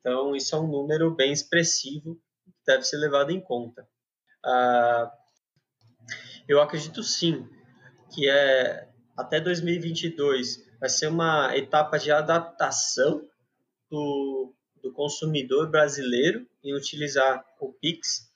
[0.00, 3.86] Então, isso é um número bem expressivo que deve ser levado em conta.
[4.44, 5.12] Ah,
[6.48, 7.48] eu acredito sim
[8.12, 13.26] que é até 2022 vai ser uma etapa de adaptação
[13.90, 18.30] do, do consumidor brasileiro em utilizar o Pix,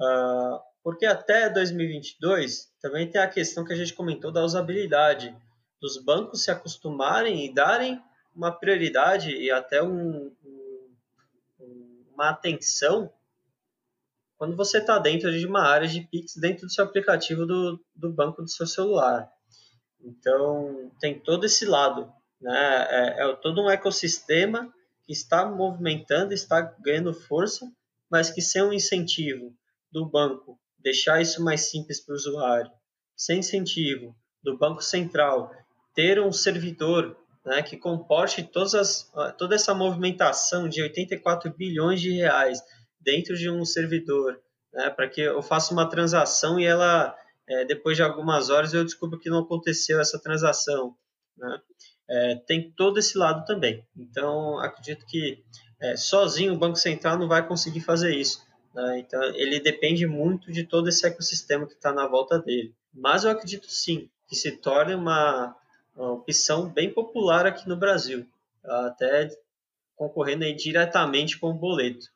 [0.00, 5.34] uh, porque até 2022 também tem a questão que a gente comentou da usabilidade,
[5.80, 8.00] dos bancos se acostumarem e darem
[8.36, 10.30] uma prioridade e até um,
[12.12, 13.10] uma atenção
[14.36, 18.12] quando você está dentro de uma área de Pix dentro do seu aplicativo do, do
[18.12, 19.32] banco do seu celular.
[20.02, 22.12] Então, tem todo esse lado.
[22.38, 22.52] Né?
[22.90, 24.70] É, é todo um ecossistema
[25.04, 27.66] que está movimentando, está ganhando força,
[28.10, 29.56] mas que sem um incentivo
[29.90, 32.70] do banco, deixar isso mais simples para o usuário,
[33.16, 35.50] sem incentivo do Banco Central
[35.94, 42.62] ter um servidor né, que comporte as, toda essa movimentação de 84 bilhões de reais
[43.00, 44.40] dentro de um servidor,
[44.72, 47.16] né, para que eu faça uma transação e ela,
[47.48, 50.96] é, depois de algumas horas, eu descubro que não aconteceu essa transação.
[51.36, 51.60] Né?
[52.08, 53.86] É, tem todo esse lado também.
[53.96, 55.42] Então, acredito que
[55.80, 58.43] é, sozinho o Banco Central não vai conseguir fazer isso.
[58.74, 58.98] Né?
[58.98, 62.74] Então, ele depende muito de todo esse ecossistema que está na volta dele.
[62.92, 65.54] Mas eu acredito sim que se torne uma,
[65.94, 68.26] uma opção bem popular aqui no Brasil,
[68.64, 69.28] até
[69.94, 72.12] concorrendo diretamente com o boleto.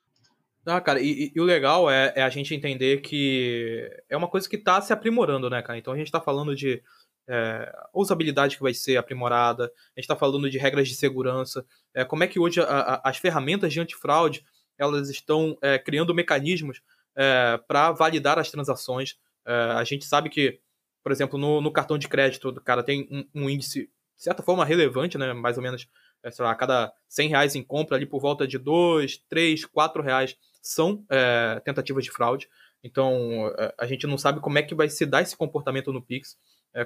[0.66, 4.48] Ah, cara, e, e o legal é, é, a gente entender que é uma coisa
[4.48, 5.78] que está se aprimorando, né, cara?
[5.78, 6.82] Então a gente está falando de
[7.26, 12.04] é, usabilidade que vai ser aprimorada, a gente está falando de regras de segurança, é,
[12.04, 14.44] como é que hoje a, a, as ferramentas de antifraude
[14.78, 16.80] elas estão é, criando mecanismos
[17.16, 19.18] é, para validar as transações.
[19.46, 20.60] É, a gente sabe que
[21.02, 23.84] por exemplo, no, no cartão de crédito, cara, tem um, um, índice,
[24.16, 25.32] de certa forma, relevante, né?
[25.32, 25.88] Mais ou menos,
[26.30, 30.02] sei lá, a cada 100 reais em compra, ali por volta de 2, 3, 4
[30.02, 31.02] reais são
[31.64, 32.46] tentativas de fraude.
[32.84, 36.36] Então, a gente não sabe como é que vai se dar esse comportamento no Pix,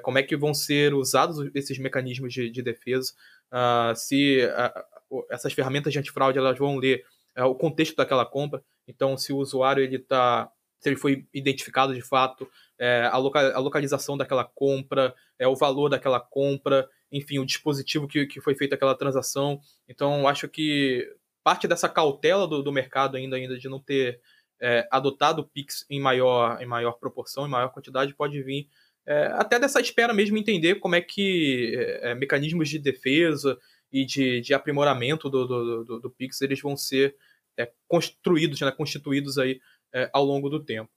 [0.02, 3.12] como é que vão ser usados esses mecanismos de, de defesa,
[3.52, 7.04] uh, se uh, essas ferramentas de antifraude elas vão ler
[7.38, 8.62] uh, o contexto daquela compra.
[8.86, 10.50] Então, se o usuário ele está
[10.82, 15.54] se ele foi identificado de fato, é, a, loca a, localização daquela compra, é, o
[15.54, 19.60] valor daquela compra, enfim, o dispositivo que, que foi feita aquela transação.
[19.88, 21.08] Então, acho que
[21.44, 24.20] parte dessa cautela do, do mercado ainda, ainda de não ter
[24.60, 28.68] é, adotado o Pix em maior, em maior proporção, em maior quantidade, pode vir
[29.06, 33.58] é, até dessa espera mesmo entender como é que é, é, mecanismos de defesa
[33.92, 37.14] e de, de aprimoramento do, do, do, do Pix eles vão ser
[37.56, 39.60] é, construídos, né, constituídos aí
[39.92, 40.90] é, ao longo do tempo.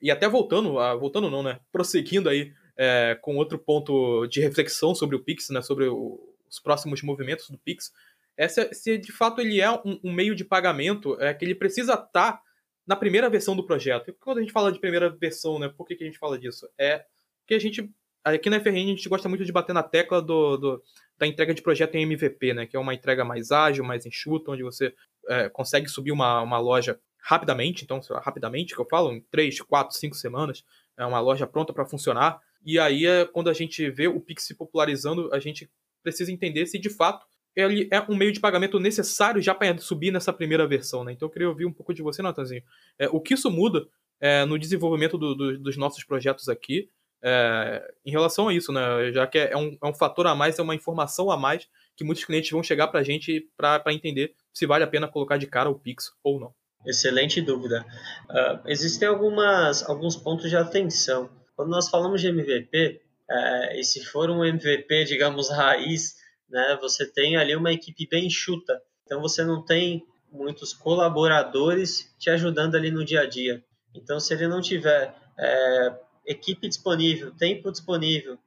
[0.00, 1.60] E até voltando, a, voltando não, né?
[1.70, 5.62] Prosseguindo aí é, com outro ponto de reflexão sobre o Pix, né?
[5.62, 6.18] Sobre o,
[6.50, 7.92] os próximos movimentos do Pix,
[8.36, 11.54] é se, se de fato ele é um, um, meio de pagamento é que ele
[11.54, 12.42] precisa estar tá
[12.84, 14.10] na primeira versão do projeto.
[14.10, 15.68] E quando a gente fala de primeira versão, né?
[15.68, 16.68] Por que, que a gente fala disso?
[16.76, 17.04] É
[17.46, 17.88] que a gente
[18.24, 20.82] aqui na FRN a gente gosta muito de bater na tecla do, do,
[21.22, 22.66] da entrega de projeto em MVP, né?
[22.66, 24.92] Que é uma entrega mais ágil, mais enxuta, onde você
[25.28, 29.96] é, consegue subir uma, uma loja rapidamente, então, rapidamente que eu falo, em 3, 4,
[29.96, 30.64] 5 semanas,
[30.98, 32.40] é uma loja pronta para funcionar.
[32.66, 35.70] E aí, é, quando a gente vê o Pix se popularizando, a gente
[36.02, 40.10] precisa entender se de fato ele é um meio de pagamento necessário já para subir
[40.10, 41.04] nessa primeira versão.
[41.04, 41.12] Né?
[41.12, 42.64] Então, eu queria ouvir um pouco de você, Natanzinho.
[42.98, 43.86] É, o que isso muda
[44.20, 46.88] é, no desenvolvimento do, do, dos nossos projetos aqui
[47.22, 49.12] é, em relação a isso, né?
[49.12, 52.04] já que é um, é um fator a mais, é uma informação a mais que
[52.04, 55.46] muitos clientes vão chegar para a gente para entender se vale a pena colocar de
[55.46, 56.54] cara o Pix ou não.
[56.84, 57.86] Excelente dúvida.
[58.28, 61.30] Uh, existem algumas, alguns pontos de atenção.
[61.54, 63.00] Quando nós falamos de MVP,
[63.30, 66.16] é, e se for um MVP, digamos, raiz,
[66.50, 68.80] né, você tem ali uma equipe bem enxuta.
[69.04, 73.62] Então você não tem muitos colaboradores te ajudando ali no dia a dia.
[73.94, 75.92] Então, se ele não tiver é,
[76.26, 78.38] equipe disponível, tempo disponível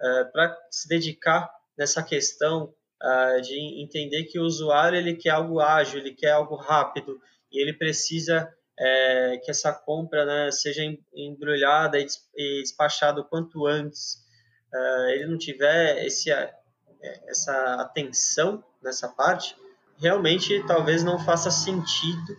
[0.00, 5.60] é, para se dedicar nessa questão uh, de entender que o usuário ele quer algo
[5.60, 7.20] ágil, ele quer algo rápido,
[7.50, 10.82] e ele precisa é, que essa compra né, seja
[11.14, 12.06] embrulhada e
[12.60, 14.24] despachada o quanto antes.
[14.72, 16.30] É, ele não tiver esse,
[17.28, 19.56] essa atenção nessa parte,
[19.96, 22.36] realmente talvez não faça sentido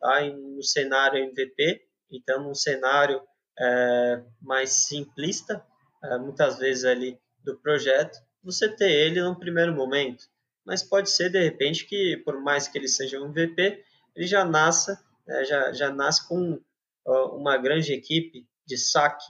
[0.00, 1.82] tá, no cenário MVP.
[2.10, 3.20] Então, num cenário
[3.58, 5.64] é, mais simplista,
[6.02, 10.24] é, muitas vezes ali do projeto, você ter ele no primeiro momento.
[10.64, 13.84] Mas pode ser, de repente, que por mais que ele seja um MVP,
[14.16, 14.96] ele já nasce,
[15.26, 16.60] né, já, já nasce com
[17.06, 19.26] uh, uma grande equipe de saque.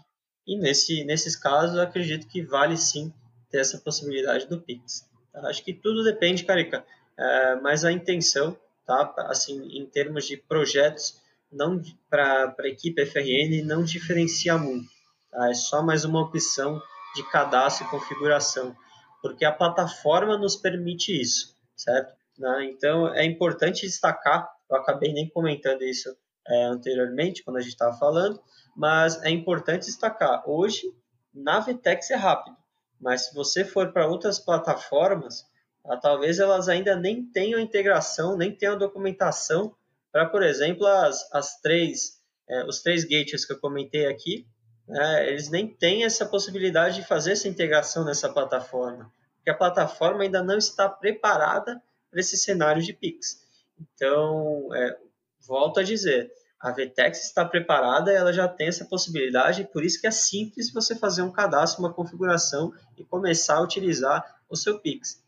[0.47, 3.13] E nesse, nesses casos, acredito que vale sim
[3.51, 5.09] ter essa possibilidade do Pix.
[5.33, 5.49] Tá?
[5.49, 6.85] Acho que tudo depende, Carica,
[7.17, 8.57] é, mas a intenção,
[8.87, 9.15] tá?
[9.29, 11.21] assim, em termos de projetos,
[11.55, 11.81] não
[12.11, 14.89] para a equipe FRN não diferencia muito.
[15.31, 15.51] Tá?
[15.51, 16.81] É só mais uma opção
[17.15, 18.77] de cadastro e configuração,
[19.23, 22.13] porque a plataforma nos permite isso, certo?
[22.39, 22.65] Né?
[22.71, 26.15] Então é importante destacar eu acabei nem comentando isso
[26.47, 28.41] é, anteriormente, quando a gente estava falando,
[28.77, 30.93] mas é importante destacar: hoje,
[31.33, 32.57] na Vtex é rápido,
[33.01, 35.45] mas se você for para outras plataformas,
[35.85, 39.75] ah, talvez elas ainda nem tenham integração, nem tenham documentação
[40.15, 44.47] para, por exemplo, as, as três, é, os três gateways que eu comentei aqui,
[44.87, 50.23] né, eles nem têm essa possibilidade de fazer essa integração nessa plataforma, porque a plataforma
[50.23, 53.45] ainda não está preparada para esse cenário de PIX.
[53.81, 54.97] Então, é,
[55.45, 60.07] volto a dizer, a VTEX está preparada, ela já tem essa possibilidade, por isso que
[60.07, 65.24] é simples você fazer um cadastro, uma configuração e começar a utilizar o seu Pix.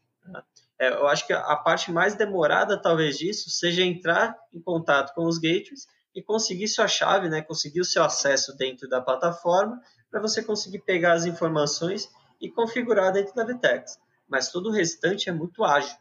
[0.79, 5.25] É, eu acho que a parte mais demorada, talvez, disso seja entrar em contato com
[5.27, 10.21] os gateways e conseguir sua chave, né, conseguir o seu acesso dentro da plataforma para
[10.21, 12.09] você conseguir pegar as informações
[12.41, 13.99] e configurar dentro da VTEX.
[14.29, 15.97] Mas todo o restante é muito ágil.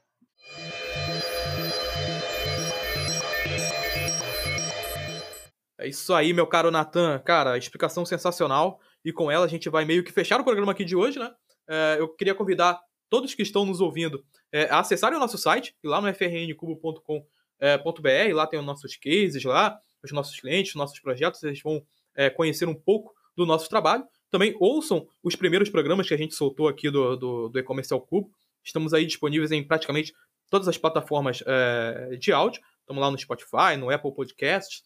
[5.78, 7.20] É isso aí, meu caro Natan.
[7.20, 8.80] Cara, explicação sensacional.
[9.04, 11.32] E com ela a gente vai meio que fechar o programa aqui de hoje, né?
[11.70, 12.80] É, eu queria convidar
[13.10, 17.28] todos que estão nos ouvindo é, acessarem o nosso site, lá no frncubo.com.br.
[17.60, 21.40] É, lá tem os nossos cases, lá, os nossos clientes, os nossos projetos.
[21.40, 21.86] Vocês vão
[22.16, 24.06] é, conhecer um pouco do nosso trabalho.
[24.32, 28.02] Também ouçam os primeiros programas que a gente soltou aqui do, do, do e-commerce ao
[28.02, 28.32] cubo.
[28.64, 30.14] Estamos aí disponíveis em praticamente
[30.50, 32.62] todas as plataformas é, de áudio.
[32.80, 34.84] Estamos lá no Spotify, no Apple Podcasts.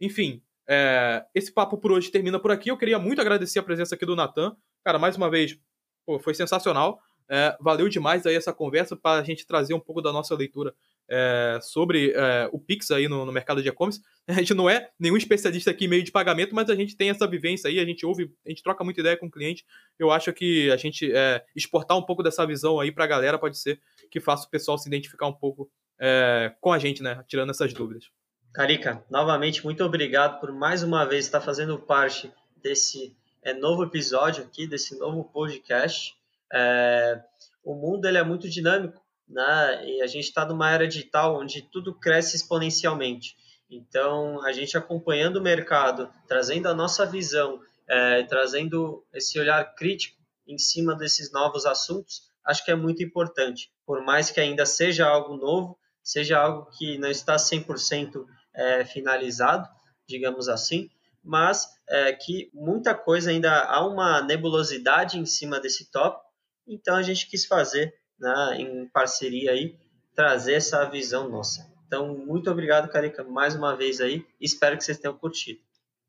[0.00, 2.70] Enfim, é, esse papo por hoje termina por aqui.
[2.70, 4.56] Eu queria muito agradecer a presença aqui do Natan.
[4.84, 5.58] Cara, mais uma vez,
[6.06, 7.00] pô, foi sensacional.
[7.32, 10.74] É, valeu demais aí essa conversa para a gente trazer um pouco da nossa leitura
[11.08, 14.00] é, sobre é, o Pix aí no, no mercado de e-commerce.
[14.26, 17.10] A gente não é nenhum especialista aqui em meio de pagamento, mas a gente tem
[17.10, 19.64] essa vivência aí, a gente ouve, a gente troca muita ideia com o cliente.
[19.98, 23.38] Eu acho que a gente é, exportar um pouco dessa visão aí para a galera
[23.40, 25.68] pode ser que faça o pessoal se identificar um pouco
[26.00, 27.24] é, com a gente, né?
[27.26, 28.04] Tirando essas dúvidas.
[28.52, 34.44] Carica, novamente, muito obrigado por mais uma vez estar fazendo parte desse é, novo episódio
[34.44, 36.14] aqui, desse novo podcast.
[36.52, 37.20] É,
[37.64, 39.86] o mundo ele é muito dinâmico, né?
[39.86, 43.36] E a gente está numa era digital onde tudo cresce exponencialmente.
[43.70, 50.18] Então, a gente acompanhando o mercado, trazendo a nossa visão, é, trazendo esse olhar crítico
[50.46, 53.70] em cima desses novos assuntos, acho que é muito importante.
[53.86, 58.24] Por mais que ainda seja algo novo, seja algo que não está 100%
[58.54, 59.68] é, finalizado,
[60.08, 60.90] digamos assim,
[61.22, 66.29] mas é, que muita coisa ainda há uma nebulosidade em cima desse tópico,
[66.70, 69.76] então a gente quis fazer, né, em parceria aí,
[70.14, 71.68] trazer essa visão nossa.
[71.86, 75.60] Então, muito obrigado, Carica, mais uma vez aí, espero que vocês tenham curtido.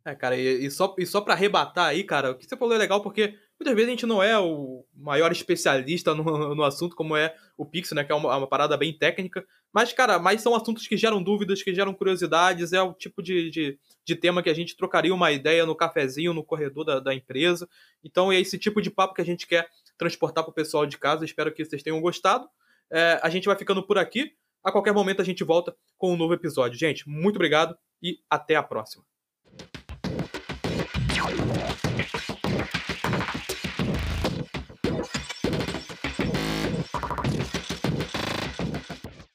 [0.05, 2.73] É, cara, e, e só, e só para arrebatar aí, cara, o que você falou
[2.73, 6.23] é legal porque muitas vezes a gente não é o maior especialista no,
[6.55, 9.93] no assunto, como é o Pix, né, que é uma, uma, parada bem técnica, mas,
[9.93, 13.79] cara, mas são assuntos que geram dúvidas, que geram curiosidades, é o tipo de, de,
[14.03, 17.69] de tema que a gente trocaria uma ideia no cafezinho, no corredor da, da empresa,
[18.03, 19.69] então é esse tipo de papo que a gente quer
[20.01, 22.49] transportar para o pessoal de casa, espero que vocês tenham gostado,
[22.91, 24.33] é, a gente vai ficando por aqui,
[24.63, 26.77] a qualquer momento a gente volta com um novo episódio.
[26.77, 29.03] Gente, muito obrigado e até a próxima.